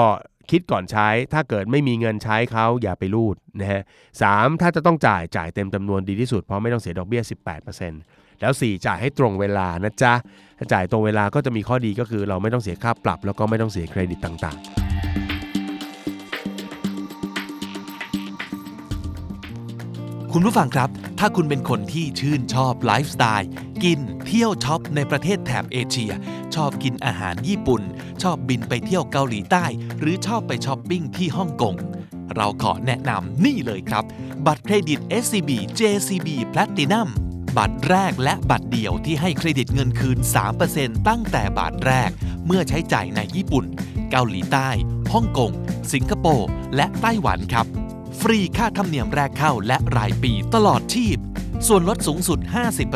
[0.50, 3.82] คิดก่อนใช้ถ้าเกิดไม่มีเงินใช้เขาอย่าไปรูดนะฮะ
[4.22, 4.24] ส
[4.62, 7.22] ถ้าจะต้องจ่ายจ่ายเต็มจำนวนดีที่สุดเพราะไม่ต้องเสียดอกเบี้ย
[7.72, 10.12] 18% แล้ว 4 จ่ายให้ตรงเวลานะจ๊ะ
[10.59, 14.62] ถ้าจ่ายตรงเวลาก็จะมีข้อดีก็คือ เราไม่ต้องเสียค่าปรับ แล้วก็ไม่ต้องเสียเครดิตต่างๆ
[20.33, 23.50] คุณผู้ฟังครับ ถ้าคุณเป็นคนที่ชื่นชอบไลฟ์สไตล์
[23.85, 26.12] กิน เที่ยวช็อปในประเทศแถบเอเชีย
[26.54, 27.83] ชอบกินอาหารญี่ปุ่น
[28.23, 29.64] ชอบบินไปเที่ยวเกาหลีใต้
[30.00, 31.75] หรือชอบไปช้อปปิ้งที่ฮ่องกง
[32.35, 34.04] เราขอแนะนำนี่เลยครับ
[34.47, 37.09] บัตรเครดิต SCB JCB Platinum
[37.57, 40.19] บัตรแรกและบัตรเดียวที่ให้เครดิตเงินคืน
[40.62, 42.11] 3%ตั้งแต่บาทแรก
[42.47, 43.64] เมื่อใช้จ่ายในญี่ปุ่น
[44.11, 44.69] เกาหลีใต้
[45.12, 45.52] ฮ่องกง
[45.93, 47.67] สิงคโปร์ และไต้หวันครับ
[48.21, 51.17] ฟรีค่าธรรมเนียมแรกเข้าและรายปีตลอดชีพ
[51.67, 52.38] ส่วนลดสูงสุด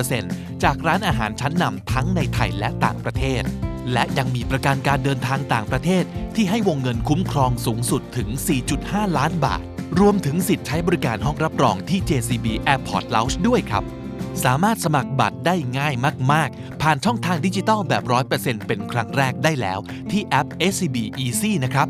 [0.03, 3.43] 50%จากร้านอาหารชั้นนำทั้งในไทยและต่างประเทศ
[3.93, 6.05] และยังมีประกันการเดินทางต่างประเทศ
[6.37, 8.29] ที่ให้วงเงินคุ้มครองสูงสุดถึง
[8.73, 9.63] 4.5 ล้านบาท
[10.01, 13.85] รวมถึงสิทธิ์ใช้บริการห้องรับรองที่ JCB Airport Lounge ด้วยครับ
[14.45, 15.95] สามารถสมัครบัตรได้ง่าย
[16.33, 18.03] มาก ๆ ผ่านช่องทางดิจิตอลแบบ
[18.35, 19.79] 100%เป็นครั้งแรกได้แล้ว
[20.11, 21.89] ที่แอป SCB Easy นะครับ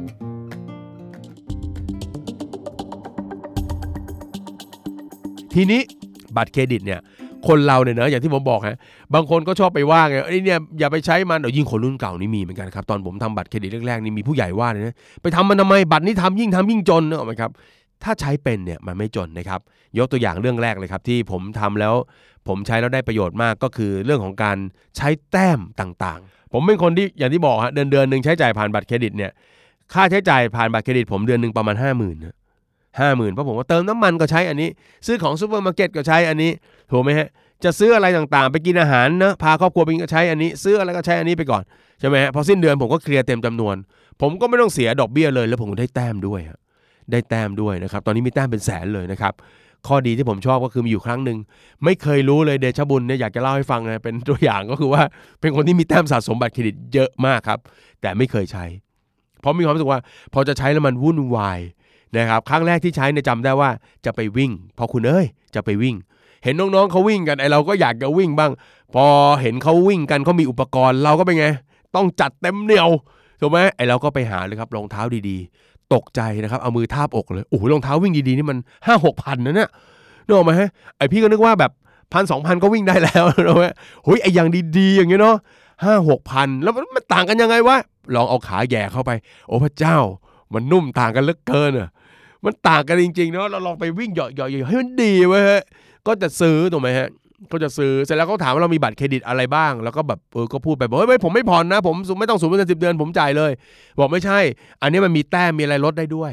[5.55, 5.81] ทีนี้
[6.37, 7.01] บัตรเครดิตเนี่ย
[7.49, 8.77] คนเราเนี่ยเนะอย่างที่ผมบอกฮะ
[9.15, 17.51] บางคนก็ชอบไปว่าไงไอ้เนี่ยอย่าไปใช้มันเดี๋ยวยิ่งคนรุ่นเก่านี่มีเหมือนกันครับตอนผมทำบัตรเครดิตแรกๆนี่มีผู้ใหญ่ว่าเลยนะไปทำมันทำไมบัตรนี้ทำยิ่งทำยิ่งจนเนอะไหมครับ
[18.05, 19.61] ถ้าใช้เป็นเนี่ยมันไม่จนนะครับ
[19.99, 21.95] ยกตัวอย่างเรื่องแรกเลยครับที่ผมทำแล้ว
[22.49, 24.57] ผมใช้แล้วได้ประโยชน์มากก็คือเรื่องของการ
[24.97, 29.31] ใช้แต้มต่างๆ ผมเป็นคนที่อย่างที่บอกฮะเดือนเดือนหนึ่งใช้จ่ายผ่านบัตรเครดิตเนี่ย
[29.95, 32.37] ค่าใช้จ่ายผ่านบัตรเครดิต ผมเดือนหนึ่งประมาณ 5 0,000นะ
[33.01, 34.69] ห้าหมื่นเพราะผมว่าเติมน้ำมันก็ใช้อันนี้
[35.07, 36.51] ซื้อของซูเปอร์มาร์เก็ตก็ใช้อันนี้
[36.91, 37.29] ถูกไหมฮะ
[37.65, 41.63] จะซื้ออะไรต่างๆ ไปกินอาหารนะพาครอบครัวไปก็ใช้อันนี้ ซื้ออะไรก็ใช้อันนี้ไปก่อน
[42.01, 43.77] ใช่ไหมฮะพอสิ้นเดือนผมก็ clear เต็มจำนวน
[44.21, 46.41] ผมก็ไม่ต้องเสียดอกเบี้ยเลย แล้วผมก็ได้แต้มด้วย
[47.13, 49.33] ได้แต้มด้วยนะครับตอนนี้มีแต้มเป็นแสนเลยนะครับ
[49.89, 51.39] ข้อดีที่ผมชอบก็คือมีอยู่ครั้งหนึ่ง
[51.85, 55.03] ไม่เคยรู้เลยเดชบุญเนี่ยอยากจะเล่าให้ฟังนะเป็นตัวอย่างก็คือว่า
[55.41, 57.59] เป็นคนที่มีแต้มสะสมบัตรเครดิตเยอะมากครับ
[58.01, 58.65] แต่ไม่เคยใช้
[59.41, 60.01] เพราะมีความรู้สึกว่า
[60.35, 61.61] พอจะใช้แล้วมันวุ่นวาย
[62.17, 63.71] นะครับครั้งแรกที่ใช้เนี่ยจำได้ว่า
[64.05, 65.97] จะไปวิ่ง พอคุณเอ้ยจะไปวิ่ง
[66.45, 68.53] เห็นน้องๆเขาวิ่งกันไอเราก็อยากจะวิ่งบ้าง
[68.95, 69.05] พอ
[69.43, 71.47] เห็นเขาวิ่งกันเขามีอุปกรณ์เราก็เป็นไง
[71.95, 72.91] ต้องจัดเต็มเหนียว
[73.41, 75.39] ถูกไหมไอเราก็ไปหาเลยครับรองเท้าดี
[75.95, 79.69] ตกใจนะครับ เอามือทาบอกเลย โอ้โหรองเท้าวิ่งดีๆนี่มันห้าหกพันนะเนี่ย
[80.27, 81.73] นึกออกไหมฮะ ไอพี่ก็นึกว่าแบบ
[82.13, 83.73] พันสองพันก็วิ่งได้แล้วนะเว้ย
[84.05, 85.37] โอ้ยไออย่างดีๆ อย่างเงี้ยเนาะ
[85.85, 87.77] ห้าหกพันแล้วมันต่างกันยังไงวะ
[88.15, 89.11] ลองเอาขาแย่เข้าไป
[89.49, 89.97] โอ้พระเจ้า
[90.55, 91.91] มันนุ่มต่างกันเหลือเกินอะ
[92.45, 95.63] มันต่างกันจริงๆเนาะ เราลองไปวิ่งเหยาะๆให้มันดีไว้ฮะ
[96.07, 97.09] ก็จะซื้อถูกไหมฮะ
[97.51, 103.53] ก็จะซื้อเสร็จแล้วเขาถามว่าเรามีบัตรเครดิตอะไรบ้าง แล้วก็แบบเออก็พูดไปบอกเฮ้ยผมไม่ผ่อนนะ ผมไม่ต้องสูงเป็นสิบเดือนผมจ่ายเลย
[103.99, 104.39] บอกไม่ใช่
[104.83, 106.33] อันนี้มันมีแต้มมีอะไรลดได้ด้วย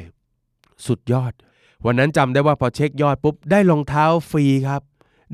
[0.87, 1.33] สุดยอด
[1.85, 4.81] วันนั้นจำได้ว่าพอเช็คยอดปุ๊บได้รองเท้าฟรีครับ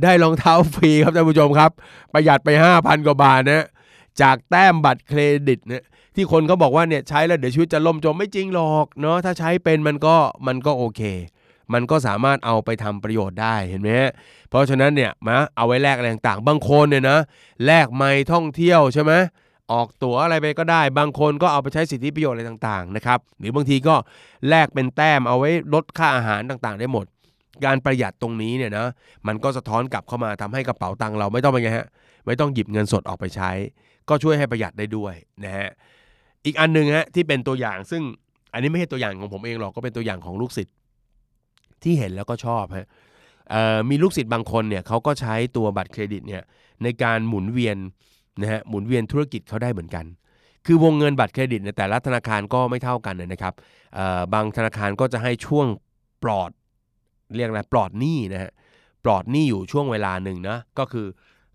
[0.04, 1.72] ได้รองเท้าฟรีครับท่านผู้ชมครับ
[2.14, 3.66] ประหยัดไป 5,000 กว่าบาทนะ
[4.22, 5.84] จากแต้มบัตรเครดิตเนี่ย
[6.16, 10.16] ที่คนเขาบอกว่าเนี่ยใช้แล้วเดี๋ยวชีวิตจะล่มจมไม่จริงหรอกเนาะถ้าใช้เป็นมันก็
[10.48, 11.02] มันก็โอเค
[11.74, 13.90] มันก็สามารถเอาไปทำประโยชน์ได้เห็นไหม
[14.50, 17.20] เพราะฉะนั้นเนี่ยมาเอาไว้แลกอะไรต่างๆ บางคนเนี่ยนะ
[17.66, 19.14] แลกไม่ท่องเที่ยวใช่ไหม
[19.72, 23.96] ออกตั๋วอะไรไปก็ได้ บางคนก็เอาไปใช้สิทธิประโยชน์อะไรต่างๆนะครับหรือบางทีก็
[24.50, 27.06] แลกเป็นแต้มเอาไว้ลดค่าอาหารต่างๆ ได้หมด
[27.66, 28.88] การประหยัดตรงนี้เนี่ยนะ
[29.28, 31.88] มันก็สะท้อนกลับเข้ามาทำให้กระเป๋าตังค์เราไม่ต้องเป็นไงฮะ
[32.26, 33.52] ไม่ต้องหยิบเงินสดออกไปใช้
[34.10, 35.70] ก็ช่วยให้ประหยัดได้ด้วยนะฮะ
[36.46, 38.02] อีกอันหนึ่งฮะที่เป็นตัวอย่างซึ่ง
[38.54, 40.76] อันนี้ไม่ใช่ตัวอย่างของผมเองหรอกก็เป็นตัวอย่างของลูกศิษย์
[41.86, 42.88] ที่เห็นแล้วก็ชอบฮะ
[43.90, 46.44] มีลูกศิษย์บางคนเนี่ยเขาก็ใช้ตัวบัตรเครดิตเนี่ย
[46.84, 47.78] ในการหมุนเวียน
[48.42, 50.06] นะฮะหมุนเวียนธุรกิจเขาได้เหมือนกัน
[50.66, 53.54] คือวงเงินบัตรเครดิตในแต่ละธนาคารก็ไม่เท่ากันนะครับ
[54.34, 55.68] บางธนาคารก็จะให้ช่วง
[56.24, 56.52] ปลอด
[57.36, 58.52] เรียกอะไรปลอดหนี้นะฮะ
[59.06, 61.08] ปลอดหนี้อยู่ช่วงเวลาหนึ่งนะก็คือ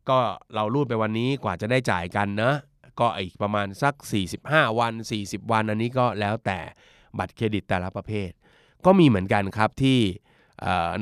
[0.09, 0.19] ก็
[0.55, 2.53] เรารูดไปวันนี้กว่าจะได้จ่ายกันนะ
[3.01, 3.95] ก็อีกประมาณสัก
[4.37, 6.59] 45 วัน 40 วันอันนี้ก็แล้วแต่
[7.19, 8.31] บัตรเครดิตแต่ละประเภท
[8.87, 9.99] ก็มีเหมือนกันครับที่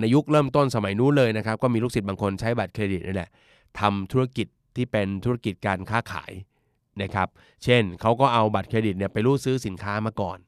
[0.00, 3.30] ในยุคเริ่มต้นสมัยนู้นเลยนะครับ ก็มีลูกศิษย์บางคนใช้บัตรเครดิตนี่แหละ
[3.80, 6.32] ทำธุรกิจที่เป็นธุรกิจการค้าขาย
[7.02, 7.28] นะครับ
[7.64, 10.38] เช่นเขาก็เอาบัตรเครดิตเนี่ยไปรูดซื้อสินค้ามาก่อน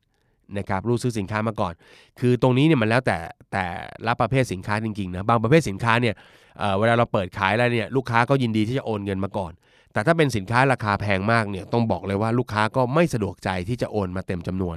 [0.58, 1.72] นะครับรูดซื้อสินค้ามาก่อน
[2.20, 3.18] คือตรงนี้เนี่ยมันแล้วแต่
[3.52, 3.64] แต่
[4.06, 6.14] ละประเภทสินค้าจริงๆนะบางประเภทสินค้าเนี่ย
[6.58, 9.52] เเวลาเราเปิดขายอะไรเนี่ยลูกค้าก็ยินดีที่จะโอนเงินมาก่อน
[9.92, 14.76] แต่ถ้าเป็นสินค้าราคาแพงมากเนี่ยต้องบอกเลยว่าลูกค้าก็ไม่สะดวกใจที่จะโอนมาเต็มจำนวน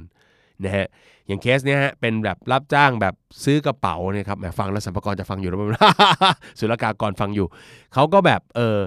[0.62, 0.86] นะฮะ
[1.26, 3.14] อย่างเคสเนี้ยฮะเป็นแบบรับจ้างแบบ
[3.44, 5.60] ซื้อกระเป๋าเนี่ยครับแหมฟังแล้วสัมภาระจะฟังอยู่แล้ว
[6.58, 7.46] ศุลกากรฟังอยู่
[7.94, 8.78] เขาก็แบบเออ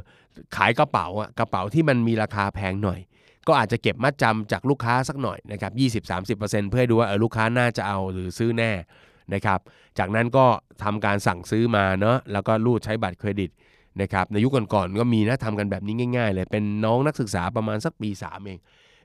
[0.56, 2.99] ขายกระเป๋าอะกระเป๋าที่มันมีราคาแพงหน่อย
[3.47, 5.71] ก็อาจจะเก็บมัดจำจากลูกค้าสักหน่อยนะครับ
[6.06, 8.71] 20-30%เพื่อให้ดูว่าเออลูกค้าน่าจะเอาหรือซื้อแน่
[9.34, 9.60] นะครับ
[9.99, 10.45] จากนั้นก็
[10.84, 13.49] ทำการสั่งซื้อมาเนาะแล้วก็รูดใช้บัตรเครดิต
[14.01, 18.60] นะครับในยุคก่อนๆก็มีนะทำกันแบบนี้ง่าย ๆ เลยเป็นน้องนักศึกษาประมาณสักปี 3 เอง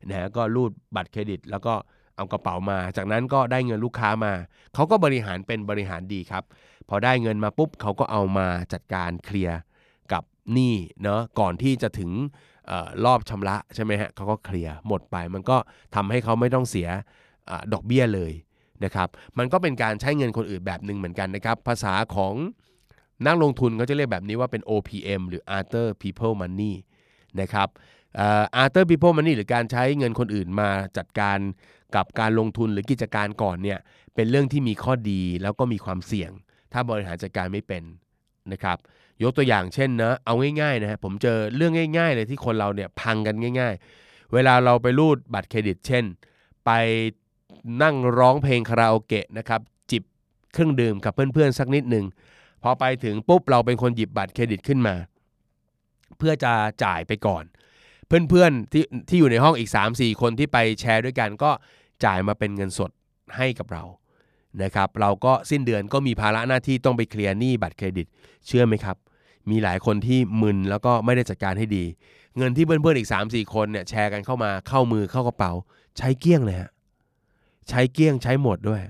[0.08, 1.74] นะฮะก็รูดบัตรเครดิต แล้วก็
[2.16, 4.32] เอากระเป๋ามา จากนั้นก็ได้เงินลูกค้ามา
[4.74, 6.44] เขาก็บริหารเป็นบริหารดีครับ
[6.88, 9.58] พอได้เงินมาปุ๊บเขาก็เอามาจัดการเคลียร์
[10.12, 10.22] กับ
[10.52, 12.10] หนี้เนาะก่อนที่จะถึง
[12.70, 12.72] อ
[13.04, 15.56] รอบชำระใช่ไหมฮะเขาก็เคลียร์หมดไป มันก็
[15.94, 16.88] ทำให้เขาไม่ต้องเสีย
[17.48, 18.32] อดอกเบี้ยเลย
[18.84, 22.34] นะครับ มันก็เป็นการใช้เงินคนอื่นแบบหนึ่งเหมือนกันนะครับ ภาษาของ
[23.26, 26.74] นักลงทุนเขาจะเรียกแบบนี้ว่าเป็น OPM หรือ Other People Money
[27.40, 27.68] นะครับ
[28.62, 31.38] Other People Money หรือการใช้เงินคนอื่นมาจัดการ
[31.96, 33.78] กับการลงทุนหรือกิจการก่อนเนี่ย
[34.14, 36.30] เป็นเรื่องที่มีข้อดีแล้วก็มีความเสี่ยง
[36.72, 37.82] ถ้าบริหารจัดการไม่เป็น
[38.52, 38.78] นะครับ
[39.22, 46.04] ยกตัวอย่างเช่นนะเอาง่ายๆนะฮะผมเจอเรื่องง่าย ๆ เลยที่คนเราเนี่ยพังกันง่าย ๆ เวลาเราไปรูดบัตรเครดิต เช่น
[46.66, 46.70] ไป
[47.82, 50.02] นั่งร้องเพลงคาราโอเกะนะครับจิบ
[50.52, 52.04] เครื่องดื่มกับเพื่อนๆสักนิดหนึ่ง
[52.62, 54.94] พอไปถึงปุ๊บเราเป็นคนหยิบบัตรเครดิตขึ้นมา
[56.18, 56.52] เพื่อจะ
[56.84, 57.44] จ่ายไปก่อน
[58.30, 61.50] เพื่อนๆที่ที่อยู่ในห้องอีก 3-4 คนที่ไปแชร์ด้วยกันก็
[62.04, 62.90] จ่ายมาเป็นเงินสด
[63.36, 63.82] ให้กับเรา
[64.62, 68.06] นะครับเราก็สิ้นเดือนก็มีภาระหน้าที่ต้องไปเคลียร์หนี้บัตรเครดิต
[68.46, 68.96] เชื่อไหมครับ
[69.50, 71.84] มีหลายคนที่มึนแล้วก็ไม่ได้จัดการให้ดี
[72.36, 75.52] เงินที่เพื่อนๆอีก 3-4 คนเนี่ยแชร์กันเข้ามาเข้ามือเข้ากระเป๋า
[75.98, 76.70] ใช้เกี้ยงเลยฮะ
[77.68, 78.80] ใช้เกี้ยงใช้หมดด้วย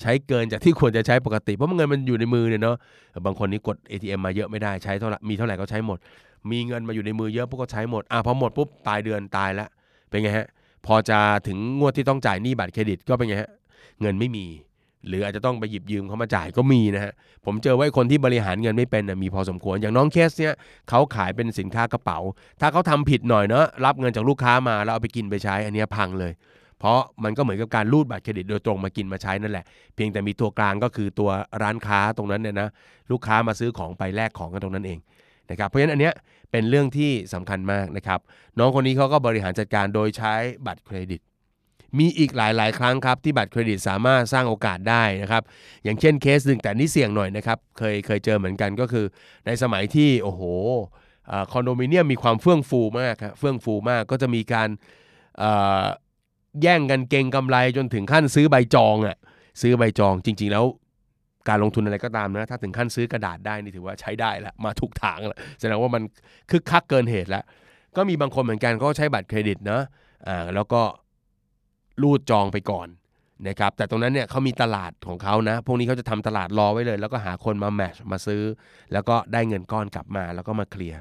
[0.00, 2.76] ใช้เกินจากที่ควรจะใช้ปกติเพราะเงินมันอยู่ในมือเนี่ยเนาะ
[3.26, 5.98] บางคนนี่กด ATM มาเยอะไม่ได้ใช้เท่าไหร่มีเท่าไหร่ก็ใช้หมด
[6.50, 9.68] มีเงินมาอยู่ในมือเยอะพวกก็ใช้หมดอะพอหมดปุ๊บปลายเดือนตายล้ว
[10.08, 10.46] เป็นไงฮะ
[10.86, 13.50] พอจะถึงงวดที่ต้องจ่ายหนี้บัตรเครดิตก็เป็นไงฮะ
[14.00, 14.46] เงินไม่มี
[15.08, 17.12] หรืออาจจะต้องไปหยิบยืมเขามาจ่ายก็มีนะฮะ
[17.44, 20.54] ผมเจอว่าคนที่บริหารเงินไม่เป็นมีพอสมควรอย่างน้องเคสเนี่ย
[20.88, 22.18] เขาขายเป็นสินค้ากระเป๋า
[22.60, 26.32] ถ้าเขาทำผิดหน่อยเนาะรับเงินจากลูกค้ามาแล้วเอาไปกินไปใช้ อันนี้พังเลย
[26.78, 31.30] เพราะมันก็เหมือนกับการรูดบัตรเครดิตโดยตรงมากินมาใช้นั่นแหละเพียงแต่มีตัวกลางก็คือตัว
[31.62, 32.68] ร้านค้าตรงนั้นเนี่ยนะ
[33.10, 34.98] ลูกค้ามาซื้อของไปแลกของกันตรงนั้นเอง
[35.50, 36.14] นะครับเพราะฉะนั้นอันเนี้ย
[36.50, 38.20] เป็นเรื่องที่สำคัญมากนะครับ
[38.58, 40.34] น้องคนนี้เขาก็บริหารจัดการโดยใช้
[40.66, 41.20] บัตรเครดิต
[41.98, 45.42] มีอีกหลาย ๆ ครั้งครับที่บัตรเครดิตสามารถสร้างโอกาสได้นะครับ
[45.84, 49.06] อย่างเช่นเคสหนึ่งแต่นี่เสี่ยงหน่อยนะครับเคยเคยเจอเหมือนกันก็คือ
[49.46, 50.42] ในสมัยที่โอ้โห
[51.52, 54.68] คอนโดมิเนียมมีความเฟื่องฟูมากครับเฟื่องฟูมากก็จะมีการ
[56.62, 59.16] แย่งกันเก่งกำไรจนถึงขั้นซื้อใบจองอะ
[59.60, 60.64] ซื้อใบจองจริง ๆ แล้ว
[61.48, 66.02] การลงทุนอะไรก็ตามนะ ถ้าถึงขั้นซื้อกระดาษได้นี่ถือว่าใช้ได้แล้วมาถูกทางแล้วแสดงว่ามัน
[66.50, 67.44] คึกคักเกินเหตุแล้ว
[67.96, 69.82] ก็มีบางคนเหมือนกันก็ใช้บัตรเครดิตเนะ
[70.28, 70.82] อ่าแล้วก็
[72.02, 72.88] รูดจองไปก่อน
[73.48, 78.42] นะครับแต่ตรงนั้นเนี่ยเขามีตลาดของเขานะ พวกนี้เขาจะทำตลาดรอไว้เลย แล้วก็หาคนมาแมชมาซื้อ
[78.92, 81.00] แล้วก็ได้เงินก้อนกลับมาแล้วก็มาเคลียร์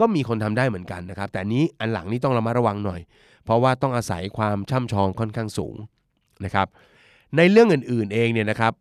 [0.00, 3.00] ก็มีคนทำได้เหมือนกันนะครับ แต่นี้อันหลังนี้ต้องระมัดระวังหน่อย
[3.44, 5.76] เพราะว่าต้องอาศัยความช่ำชองค่อนข้างสูง
[6.44, 6.68] นะครับ
[7.36, 8.72] ในเรื่องอื่นๆเองเนี่ยนะครับ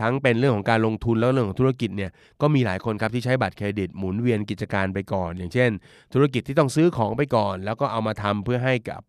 [0.00, 5.70] ทั้งเป็นเรื่องของการลงทุนแล้วเรื่องของธุรกิจเนี่ยก็มีหลายคนครับที่ใช้บัตรเครดิตหมุนเวียนกิจการไปก่อน อย่างเช่น
[6.14, 9.02] ธุรกิจที่ต้องซื้อของไปก่อน แล้วก็เอามาทำเพื่อให้กับ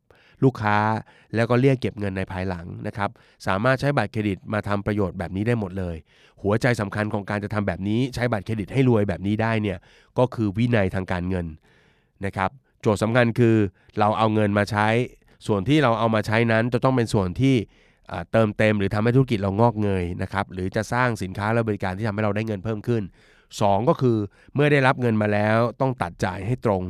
[0.43, 0.77] ลูกค้า
[1.35, 3.09] แล้วก็เรียกเก็บเงินในภายหลังนะครับ
[3.47, 5.95] สามารถใช้บัตรเครดิตมาทำประโยชน์แบบนี้ได้หมดเลย
[6.41, 9.77] หัวใจสำคัญของการจะทำแบบนี้ใช้บัตรเครดิตให้รวยแบบนี้ได้เนี่ย
[10.17, 11.45] ก็คือวินัยทางการเงิน
[12.25, 12.49] นะครับ
[12.81, 13.55] โจทย์สำคัญคือ
[13.99, 14.87] เราเอาเงินมาใช้
[15.47, 17.55] ส่วนที่เราเอามาใช้นั้นจะต้องเป็นส่วนที่
[18.31, 23.03] เติมเต็มหรือทำให้ธุรกิจเรางอกเงยนะครับหรือจะสร้างสินค้าและบริการที่ทำให้เราได้เงินเพิ่มขึ้น
[23.45, 24.17] 2 ก็คือ
[24.53, 26.83] เมื่อได้รับเงินมาแล้วต้องตัดจ่ายให้ตรง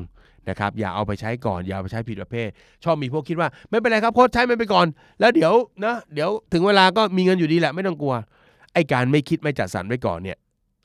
[0.50, 2.50] นะครับอย่าเอาไปใช้ก่อนอย่าเอาไปใช้ผิดประเภท
[2.84, 4.88] ชอบมีพวกคิดว่าไม่เป็นไรครับโค้ชใช้มันไปก่อน
[5.20, 5.54] แล้วเดี๋ยว
[5.86, 8.16] นะเดี๋ยวถึงเวลาก็มีเงินอยู่ดีแหละไม่ต้องกลัว
[8.74, 10.38] ไอ้การไม่คิดไม่จัดสรรไว้ก่อนเนี่ย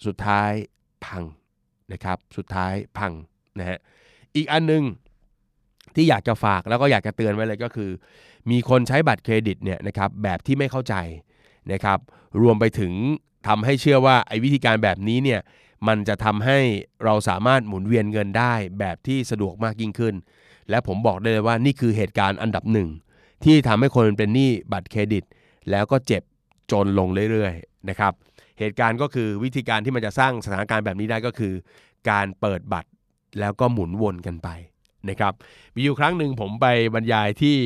[0.06, 0.50] สุดท้าย
[1.06, 1.22] พัง
[1.92, 3.12] นะครับสุดท้ายพัง
[3.58, 3.78] นะฮะ
[4.36, 4.82] อีกอันนึง
[5.96, 7.90] ที่อยากจะฝากแล้วก็อยากจะเตือนไว้เลยก็คือ
[8.50, 10.94] มีคนใช้บัตรเครดิตเนี่ยนะครับแบบที่ไม่เข้าใจ
[11.72, 11.98] นะครับ
[12.42, 12.92] รวมไปถึง
[13.48, 15.40] ทำให้เชื่อว่าไอ้วิธีการแบบนี้เนี่ย
[15.88, 16.58] มันจะทำให้
[17.04, 20.14] เราสามารถหมุนเวียนเงินได้แบบที่สะดวกมากยิ่งขึ้น
[20.70, 22.88] และผมบอกได้เลยว่านี่คือเหตุการณ์อันดับหนึ่ง
[23.44, 25.24] ที่ทำให้คนเป็นหนี้บัตรเครดิต
[25.70, 26.22] แล้วก็เจ็บ
[26.72, 28.12] จนลงเรื่อยๆนะครับ
[28.58, 31.54] เหตุการณ์ก็คือวิธีการที่มันจะสร้างสถานการณ์แบบนี้ได้ก็คือ
[32.10, 32.90] การเปิดบัตร
[33.40, 34.48] แล้วก็หมุนวนกันไป
[35.08, 35.32] นะครับ
[35.74, 37.56] มีอยู่ครั้งหนึ่งผมไปบรรยายที่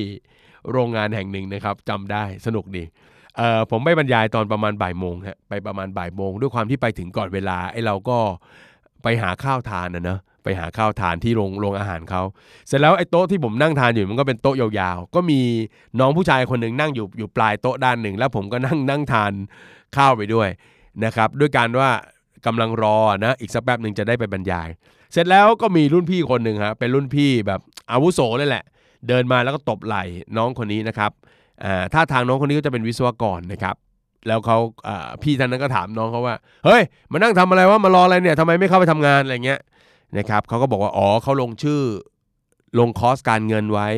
[0.70, 2.84] โรงงานแห่งหนึ่งนะครับจำได้สนุกดี
[3.36, 8.18] เอ่อผมไปบรรยายตอนประมาณบ่ายโมงฮะไปประมาณบ่ายโมงด้วยความที่ไปถึงก่อนเวลาไอ้เราก็
[9.02, 12.22] ไปหาข้าวทานนะเนอะไปหาข้าวทานที่โรงโรงอาหารเขา
[12.68, 15.40] เสร็จแล้วไอ้โต๊ะที่ผมนั่งทานอยู่มันก็เป็นโต๊ะยาวๆ ก็มี
[16.00, 19.32] น้องผู้ชายคนหนึ่งนั่งอยู่อยู่ปลายโต๊ะด้านหนึ่ง แล้วผมก็นั่งนั่งทาน
[19.96, 20.48] ข้าวไปด้วย
[21.04, 21.90] นะครับ ด้วยการว่า
[22.46, 24.68] กำลังรอนะอีกสักแป๊บหนึ่งจะได้ไปบรรยาย
[25.16, 27.60] เสร็จแล้วก็มีรุ่นพี่คนหนึ่งฮะเป็นรุ่นพี่แบบ
[27.92, 28.64] อาวุโสเลยแหละ
[29.08, 30.04] เดินมาแล้วก็ตบไหล่
[30.36, 31.10] น้องคนนี้นะครับ
[31.64, 33.76] อ่าท่าทางน้องคนนี้ก็จะเป็นวิศวกรนะครับ
[34.28, 34.58] แล้วเขา
[35.22, 39.60] พี่ท่านนั้นก็ถามน้องเขาว่า เฮ้ย มานั่งทำอะไรวะมารออะไรเนี่ยทำไมไม่เข้าไปทำงานอะไรเงี้ย
[40.18, 41.80] นะครับเขาก็บอกว่า อ๋อเขาลงชื่อ
[42.78, 43.88] ลงคอร์สการเงินไว้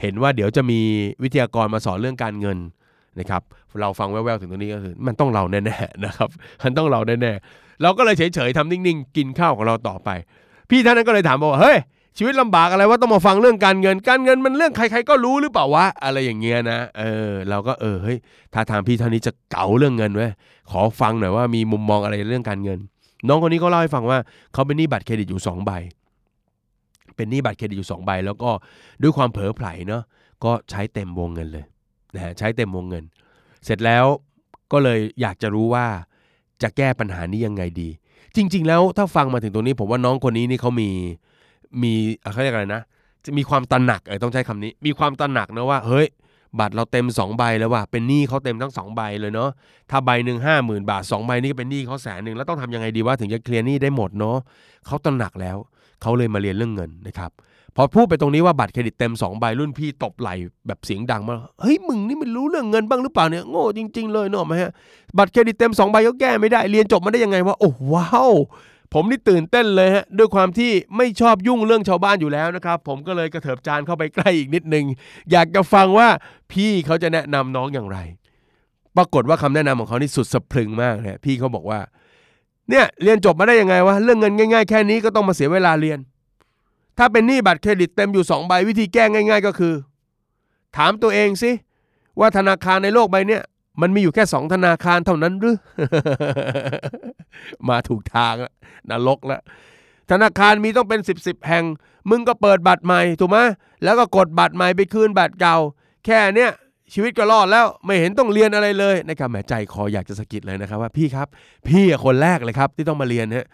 [0.00, 0.80] เห็นว่าเดี๋ยวจะมี
[1.22, 2.58] วิทยากรมาสอนเรื่องการเงิน
[3.18, 3.42] นะครับ
[3.80, 6.28] เราฟังแว่วๆถึงตรงนี้ก็คือ มันต้องเราแน่ๆนะครับ
[6.62, 10.10] มันต้องเราแน่ๆเราก็เลยเฉยๆทำนิ่งๆ กินข้าวของเราต่อไป
[10.70, 11.78] พี่ท่านนั้นก็เลยถามบอกว่าเฮ้ย
[12.16, 18.18] ชีวิตลำบากอะไรว่าต้องมาฟังเรื่องการเงิน การเงินมันเรื่องใครๆก็รู้หรือเปล่าวะอะไรอย่างเงี้ยนะเออเราก็เออเฮ้ย
[18.54, 20.30] ถ้าทางพี่ท่านนี้จะเก๋าเรื่องเงินเว้ย
[20.70, 22.78] ขอฟังหน่อยว่ามีมุมมองอะไรเรื่องการเงิน
[23.28, 24.18] น้องคนนี้ก็เล่าให้ฟังว่า
[24.52, 25.72] เขาเป็นหนี้บัตรเครดิตอยู่2ใบ
[27.16, 28.50] เป็นหนี้บัตรเครดิตอยู่2ใบแล้วก็
[29.02, 30.02] ด้วยความเผลอไผลเนาะ
[30.44, 31.64] ก็ใช้เต็มวงเงินเลย
[32.14, 33.04] นะฮะใช้เต็มวงเงิน
[33.64, 34.04] เสร็จแล้ว
[34.72, 35.86] ก็เลยอยากจะรู้ว่า
[36.62, 37.88] จะแก้ปัญหานี้ยังไงดี
[38.38, 40.90] จริง ๆ แล้วถ้าฟังมาถึงตรงนี้ ผมว่าน้องคนนี้นี่เขามี
[41.82, 41.92] มี
[42.32, 42.82] เขาเรียกอะไรนะ
[43.24, 46.06] จะมีความตระหนักเออต้องใช้คำนี้ มีความตระหนักนะว่าเฮ้ย
[46.58, 49.50] บัตรเราเต็ม 2 ใบแล้วว่ะเป็นหนี้เขาเต็มทั้ง 2 ใบเลยเนาะ
[49.90, 54.36] ถ้าใบหนึ่งห้าหมื่นบาท 2 ใบนี่ก็เป็นหนี้เขาแสนหนึ่งแล้วต้องทำยังไงดีว่าถึงจะเคลียร์หนี้ได้หมดเนาะ
[54.86, 55.56] เขาตระหนักแล้ว
[56.02, 57.30] เขาเลยมาเรียนเรื่องเงินนะครับ
[57.76, 60.30] พอพูดไปตรงนี้ว่าบัตรเครดิตเต็ม2ใบรุ่นพี่ตบไหล
[60.66, 64.70] แบบเสียงดังมาเฮ้ยมึงนี่มันรู้เรื่องเงินบ้างหรือเปล่าเนี่ยโง่จริง ๆ เลยเนาะไหมฮะ
[65.18, 68.32] บัตรเครดิตเต็ม2ใบก็แก้ไม่ได้เรียนจบมาได้ยังไงวะโอ้ว้าว
[68.94, 74.84] ผมนี่ตื่นเต้นเลยฮะด้วยความที่ไม่ชอบยุ่งเรื่องชาวบ้านอยู่แล้วนะครับ ผมก็เลยกระเถิบจานเข้าไปใกล้อีกนิดนึง
[75.30, 76.08] อยากจะฟังว่า
[76.52, 77.98] พี่เขาจะแนะนำน้องอย่างไร
[78.96, 81.80] ปรากฏว่าคำแนะนำของเขานี่สุดสะพรึงมากเลยพี่เขาบอกว่า
[82.70, 85.98] เนี่ยเรียนจบมาได้ยังไงวะเรื่องเงินง่าย ๆ แค่นี้ก็ต้องมาเสียเวลาเรียน
[86.98, 89.74] ถ้าเป็นหนี้บัตรเครดิตเต็มอยู่ 2 ใบวิธีแก้ง่าย ๆ ก็คือ
[90.76, 91.50] ถามตัวเองสิ
[92.20, 93.42] ว่าธนาคารในโลกใบเนี้ย
[93.80, 95.56] มันมีอยู่แค่สองธนาคารเท่านั้นหรือ
[97.68, 98.52] มาถูกทางล้ว
[98.90, 99.40] นรกล้ว
[100.10, 101.64] ธนาคารมีต้องเป็นสิบสิบแห่ง
[102.10, 103.38] มึงก็เปิดบัตรใหม่ถูกไหม
[103.84, 105.56] แล้วก็กดบัตรใหม่ไปคืนบัตรเก่า
[106.04, 106.50] แค่เนี้ย
[106.94, 111.28] ชีวิตก็รอดแล้วไม่เห็นต้องเรียนอะไรเลยนะครับแหมใจคออยากจะสะกิดเลยนะครับว่าพี่ครับ
[111.68, 113.46] พี่อะคนแรกเลยครับที่ต้องมาเรียนฮะ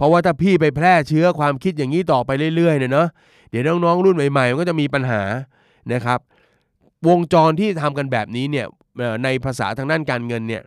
[0.00, 3.08] เพราะว่าถ้าพี่ไปแพร่เชื้อความคิดอย่างนี้ต่อไปเรื่อยๆเนี่ยเนาะ
[3.50, 5.22] เดี๋ยวน้องๆรุ่นใหม่ๆมันก็จะมีปัญหา
[5.92, 6.18] นะครับ
[7.08, 8.66] วงจรที่ทำกันแบบนี้เนี่ย
[9.24, 10.62] ในภาษาทางด้านการเงินเนี่ย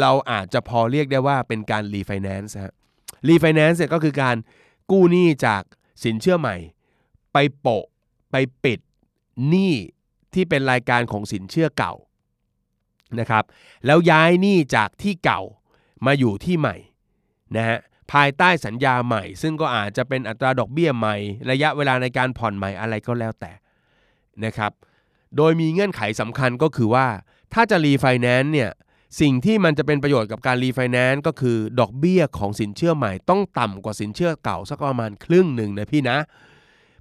[0.00, 2.74] เราอาจจะพอเรียกได้ว่าเป็นการรีไฟแนนซ์ฮะ
[3.28, 4.36] รีไฟแนนซ์เนี่ยก็คือการ
[4.90, 5.62] กู้หนี้จาก
[6.04, 6.56] สินเชื่อใหม่
[7.32, 7.84] ไปโปะ
[8.30, 8.80] ไปปิด
[9.48, 9.74] หนี้
[10.34, 11.94] ที่เป็นรายการของสินเชื่อเก่า
[13.20, 13.44] นะครับ
[13.86, 15.40] แล้วย้ายหนี้จากที่เก่า
[16.06, 16.76] มาอยู่ที่ใหม่
[17.56, 17.78] นะฮะ
[18.12, 21.16] ภายใต้สัญญาใหม่ ซึ่งก็อาจจะเป็นอัตราดอกเบี้ยใหม่
[21.50, 23.52] ระยะเวลาในการผ่อนใหม่อะไรก็แล้วแต่
[24.44, 24.72] นะครับ
[25.36, 27.06] โดยมีเงื่อนไขสำคัญก็คือว่า
[27.54, 28.70] ถ้าจะรีไฟแนนซ์เนี่ย
[29.20, 36.18] สิ่งที่มันจะเป็นประโยชน์กับการรีไฟแนนซ์ก็คือดอกเบี้ยของสินเชื่อใหม่ต้องต่ำกว่าสินเชื่อเก่าสักประมาณครึ่งหนึ่งนะพี่นะ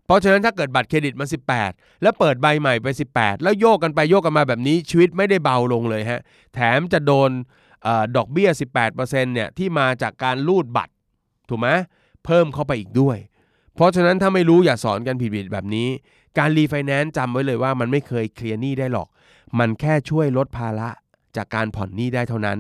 [0.06, 1.26] เพราะฉะนั้นถ้าเกิดบัตรเครดิตมา
[1.64, 6.22] 18 แล้วเปิดใบใหม่ไป 18 แล้วโยกกันไปโยกกันมาแบบนี้ชีวิตไม่ได้เบาลงเลยฮะ
[6.54, 8.50] แถมจะโดนดอกเบี้ย
[8.88, 10.94] 18%เนี่ยที่มาจากการรูดบัตร
[11.50, 11.70] ถูกไหม
[12.26, 13.18] เพิ่มเข้าไปอีกด้วย
[13.76, 15.88] เพราะฉะนั้นถ้าไม่รู้อย่าสอนกันผิดๆแบบนี้
[16.38, 19.08] การรีไฟแนนซ์จำไว้เลยว่ามันไม่เคย clear หนี้ได้หรอก
[19.60, 20.90] มันแค่ช่วยลดภาระ
[21.38, 22.60] จากการผ่อนหนี้ได้เท่านั้น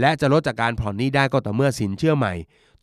[0.00, 2.34] และจะลดจากการผ่อนหนี้ได้ก็ต่อเมื่อสินเชื่อใหม่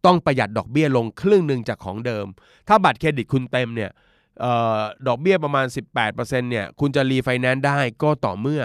[0.05, 2.25] ต้องประหยัดดอกเบี้ยลงครึ่งหนึ่งจากของเดิม
[2.67, 3.91] ถ้าบัตรเครดิตคุณเต็มเนี่ย
[4.43, 4.45] อ
[4.77, 5.65] อดอกเบี้ยประมาณ
[6.01, 8.61] 18%เนี่ยคุณจะรีไฟแนนซ์ได้ก็ต่อเมื่อ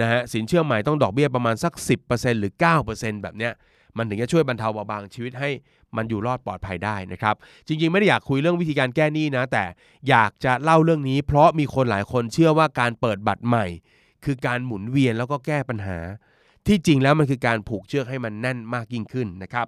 [0.00, 1.72] นะฮะสินเชื่อใหม่ต้องดอกเบี้ยประมาณสัก
[2.06, 2.52] 10%หรือ
[2.88, 3.52] 9%แบบเนี้ย
[3.96, 5.50] มันถึงจะช่วยบรรเทาเบาบางชีวิตให้
[5.96, 7.34] มันอยู่รอดปลอดภัยได้นะครับ
[7.66, 9.64] จริงๆ ไม่ได้อยากคุยเรื่องวิธีการแก้หนี้นะ แต่
[10.08, 13.66] อยากจะเล่าเรื่องนี้ เพราะมีคนหลายคนเชื่อว่าการเปิดบัตรใหม่
[14.24, 15.98] คือการหมุนเวียนแล้วก็แก้ปัญหา
[16.66, 19.66] ที่จริงแล้วมันคือการผูกเชือกให้มันแน่นมากยิ่งขึ้นนะครับ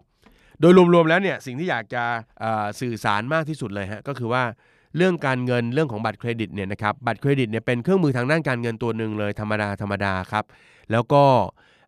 [0.60, 2.04] โดยรวมๆแล้วเนี่ยสิ่งที่อยากจะ
[2.80, 4.42] สื่อสารมากที่สุดเลยฮะก็คือว่า
[4.96, 10.44] เรื่องการเงินเรื่องของบัตรเครดิตเนี่ยนะครับบัตรเครดิตเนี่ยเป็นเครื่องมือทางด้านการเงินตัวหนึ่งเลยธรรมดาธรรมดาครับ
[10.92, 11.22] แล้วก็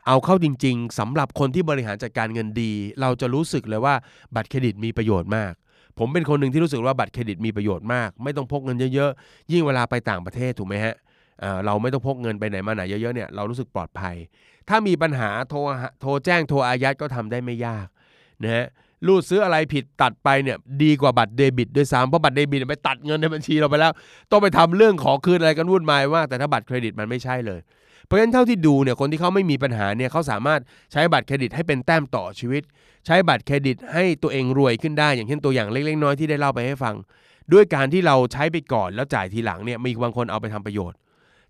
[0.07, 3.95] เอาเข้าจริง ๆสำหรับคนที่บริหารจัดการเงินดี เราจะรู้สึกเลยว่า
[4.35, 5.53] บัตรเครดิตมีประโยชน์มาก
[5.99, 10.95] ผมเป็นคนหนึ่งที่รู้สึกว่าบัตรเครดิตมีประโยชน์มาก ไม่ต้องพกเงินเยอะๆ ยิ่งเวลาไปต่างประเทศถูกไหมฮะ
[11.67, 14.17] เราไม่ต้องพกเงินไปไหนมาไหนเยอะๆเนี่ยเรารู้สึกปลอดภัย
[14.69, 15.59] ถ้ามีปัญหาโทร
[16.01, 17.87] โทรแจ้งโทรอายัดก็ทำได้ไม่ยาก
[18.43, 18.67] นะฮะ
[19.07, 23.93] รูดซื้ออะไรผิดตัดไปเนี่ยดีกว่าบัตรเดบิตด้วยซ้ำเพราะบัตรเดบิตไปตัดเงินในบัญชีเราไปแล้ว
[24.31, 27.61] ต้องไปทำเรื่องขอคืนอะไรกันวุ่นวายมากแต่ถ้าบัตรเครดิตมันไม่ใช่เลย
[28.07, 30.61] เพราะฉะนั้นเท่าที่ดูเนี่ยคนที่เขาไม่มีปัญหาเนี่ยเขาสามารถ
[30.93, 32.63] ใช้บัตรเครดิตให้เป็นแต้มต่อชีวิต
[33.07, 36.95] ใช้บัตรเครดิตให้ตัวเองรวยขึ้นได้ อย่างเช่นตัวอย่างเล็กๆน้อยที่ได้เล่าไปให้ฟัง
[37.53, 40.99] ด้วยการที่เราใช้ไปก่อนแล้วจ่ายทีหลังเนี่ยมีบางคนเอาไปทำประโยชน์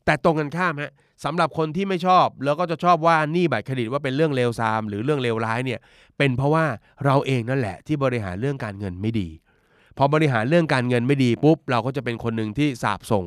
[0.05, 0.93] แต่ตรงกันข้ามฮะ
[1.25, 5.81] สำหรับคนที่ไม่ชอบ แล้วก็จะชอบว่านี้บัตรเครดิตว่าเป็นเรื่องเลวทราม หรือเรื่องเลวร้ายเนี่ย
[6.19, 6.64] เป็นเพราะว่า
[7.05, 9.29] เราเองนั่นแหละที่บริหารเรื่องการเงินไม่ดี
[9.99, 13.25] พอบริหารเรื่องการเงินไม่ดีปุ๊บเราก็จะเป็นคนหนึ่งที่สาบส่ง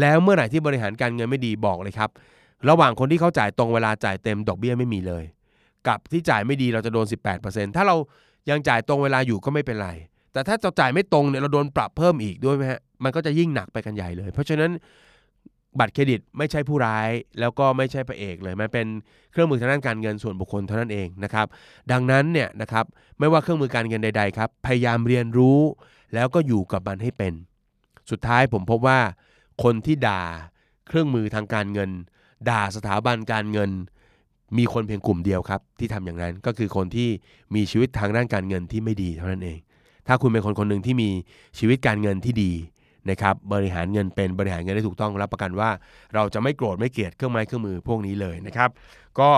[0.00, 2.10] แล้วเมื่อไหร่ที่บริหารการเงินไม่ดีบอกเลยครับ
[2.68, 5.24] ระหว่างคนที่เขาจ่ายตรงเวลาจ่ายเต็มดอกเบี้ยไม่มีเลย
[5.88, 7.06] กับที่จ่ายไม่ดีเราจะโดน
[7.40, 7.96] 18%ถ้าเรา
[8.50, 9.90] ยังจ่ายตรงเวลาอยู่ก็ไม่เป็นไร
[10.32, 14.70] แต่ถ้าเราจ่ายไม่ตรงเนี่ยเราโดนปรับเพิ่มอีกด้วยไหมฮะมันก็จะยิ่งหนักไปกันใหญ่เลย เพราะฉะนั้น
[15.78, 17.08] บัตรเครดิตไม่ใช่ผู้ร้าย
[17.40, 18.86] แล้วก็ไม่ใช่พระเอกเลย มันเป็น
[19.30, 21.46] เครื่องมือทางด้านการเงินส่วนบุคคลเท่านั้นเองนะครับ
[21.92, 22.84] ดังนั้นเนี่ยนะครับ
[23.18, 25.58] ไม่ว่าเครื่องมือการเงินใดๆครับพยายามเรียนรู้
[26.14, 27.32] แล้วก็อยู่กับมันให้เป็น
[28.10, 28.98] สุดท้ายผมพบว่า
[29.62, 30.22] คนที่ด่า
[30.86, 31.90] เครื่องมือทางการเงิน
[32.48, 33.70] ด่าสถาบันการเงิน
[34.58, 37.08] มีคนเพียงกลุ่มเดียวครับ ที่ทำอย่างนั้นก็คือคนที่
[37.54, 39.58] มีชีวิตทางด้านการเงินที่ไม่ดีเท่านั้นเอง
[40.06, 41.10] ถ้าคุณเป็นคนคนหนึ่งที่มี
[41.58, 42.52] ชีวิตการเงินที่ดี
[43.10, 45.70] นะครับบริหารเงินเป็นบริหารเงินได้ถูกต้องรับประกันว่า
[46.14, 48.70] เราจะไม่โกรธไม่เกลียดเครื่องไม้เครื่องมือพวกนี้เลยนะครับ
[49.18, 49.30] ก็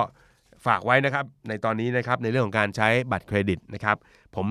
[0.66, 3.96] ฝากไว้นะครับในตอนนี้นะครับในเรื่องของการใช้บัตรเครดิตนะครับ
[4.36, 4.46] ผม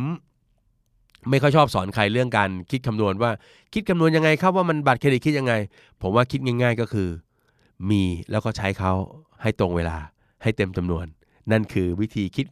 [1.30, 3.32] ไม่ค่อยชอบสอนใครเรื่องการคิดคำนวณว่า
[3.74, 5.54] คิดคำนวณยังไงครับว่ามันบัตรเครดิตคิดยังไง
[6.02, 7.08] ผมว่าคิดง่าย ๆ ก็คือ
[7.90, 8.94] มีแล้วก็ใช้เขา
[9.42, 9.98] ให้ตรงเวลา
[10.44, 11.06] ให้เต็มจำนวน
[11.52, 12.48] นั่นคือวิธีคิด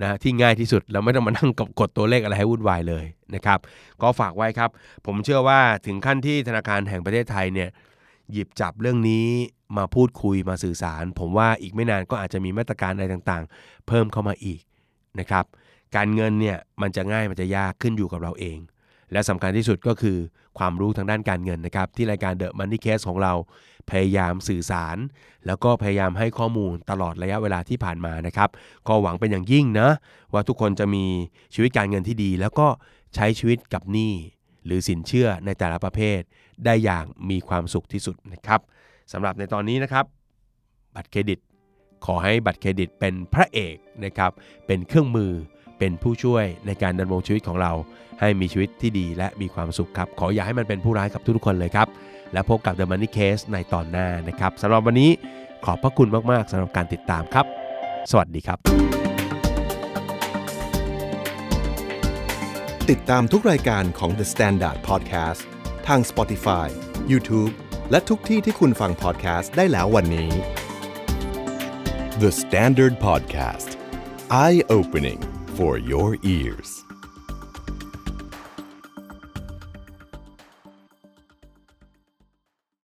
[0.00, 3.04] นะที่ง่ายที่สุดแล้วไม่ต้องมานั่งกับกดตัวเลขอะไรให้วุ่นวายเลย
[3.34, 3.58] นะครับ
[4.02, 4.70] ก็ฝากไว้ครับ
[5.06, 7.68] ผมเชื่อว่าถึงขั้นที่ธนาคารแห่งประเทศไทยเนี่ย
[8.32, 9.26] หยิบจับเรื่องนี้
[9.76, 14.60] มาพูดคุยมาสื่อสาร ผมว่าอีกไม่นานก็อาจจะมีมาตรการอะไรต่างๆ เพิ่มเข้ามาอีก
[15.20, 15.44] นะครับ
[15.96, 18.58] การเงินเนี่ยมันจะง่ายมันจะยากขึ้นอยู่กับเราเอง
[19.12, 20.18] และสำคัญที่สุดก็คือ
[20.58, 23.32] ความรู้ทางด้านการเงินนะครับ ที่รายการ The Money Case ของเรา
[23.90, 24.96] พยายามสื่อสาร
[25.46, 28.50] แล้วก็พยายามให้ข้อมูลตลอดระยะเวลาที่ผ่านมานะครับ
[28.88, 29.90] ก็หวังเป็นอย่างยิ่งนะ
[30.32, 31.04] ว่าทุกคนจะมี
[31.54, 32.66] ชีวิตการเงินที่ดี แล้วก็
[33.14, 34.12] ใช้ชีวิตกับหนี้
[34.64, 36.20] หรือสินเชื่อในแต่ละประเภท
[36.64, 38.60] ได้อย่างมีความสุขที่สุดนะครับ
[39.12, 40.04] สำหรับในตอนนี้นะครับ
[40.94, 41.38] บัตรเครดิต
[42.06, 44.30] ขอให้บัตรเครดิตเป็นพระเอกนะครับ
[44.66, 45.32] เป็นเครื่องมือ
[45.82, 47.72] เป็นผู้ช่วยในการดำรงชีวิตของเรา
[48.20, 51.88] ให้มีชีวิตที่ดีและมีความสุขครับ ขออย่าให้มันเป็นผู้ร้ายกับทุกๆคนเลยครับ
[52.32, 55.10] และพบกับ The Money Case ในตอนหน้านะครับสำหรับวันนี้
[55.64, 57.46] ขอบพระคุณมากๆสำหรับการติดตามครับ
[58.10, 58.58] สวัสดีครับ
[62.90, 65.42] ติดตามทุกรายการของ The Standard Podcast
[65.86, 66.66] ทาง Spotify,
[67.10, 67.52] YouTube
[67.90, 70.30] และทุกที่ที่คุณฟัง podcast ได้แล้ววันนี้
[72.22, 73.68] The Standard Podcast
[74.44, 76.81] Eye Opening for your ears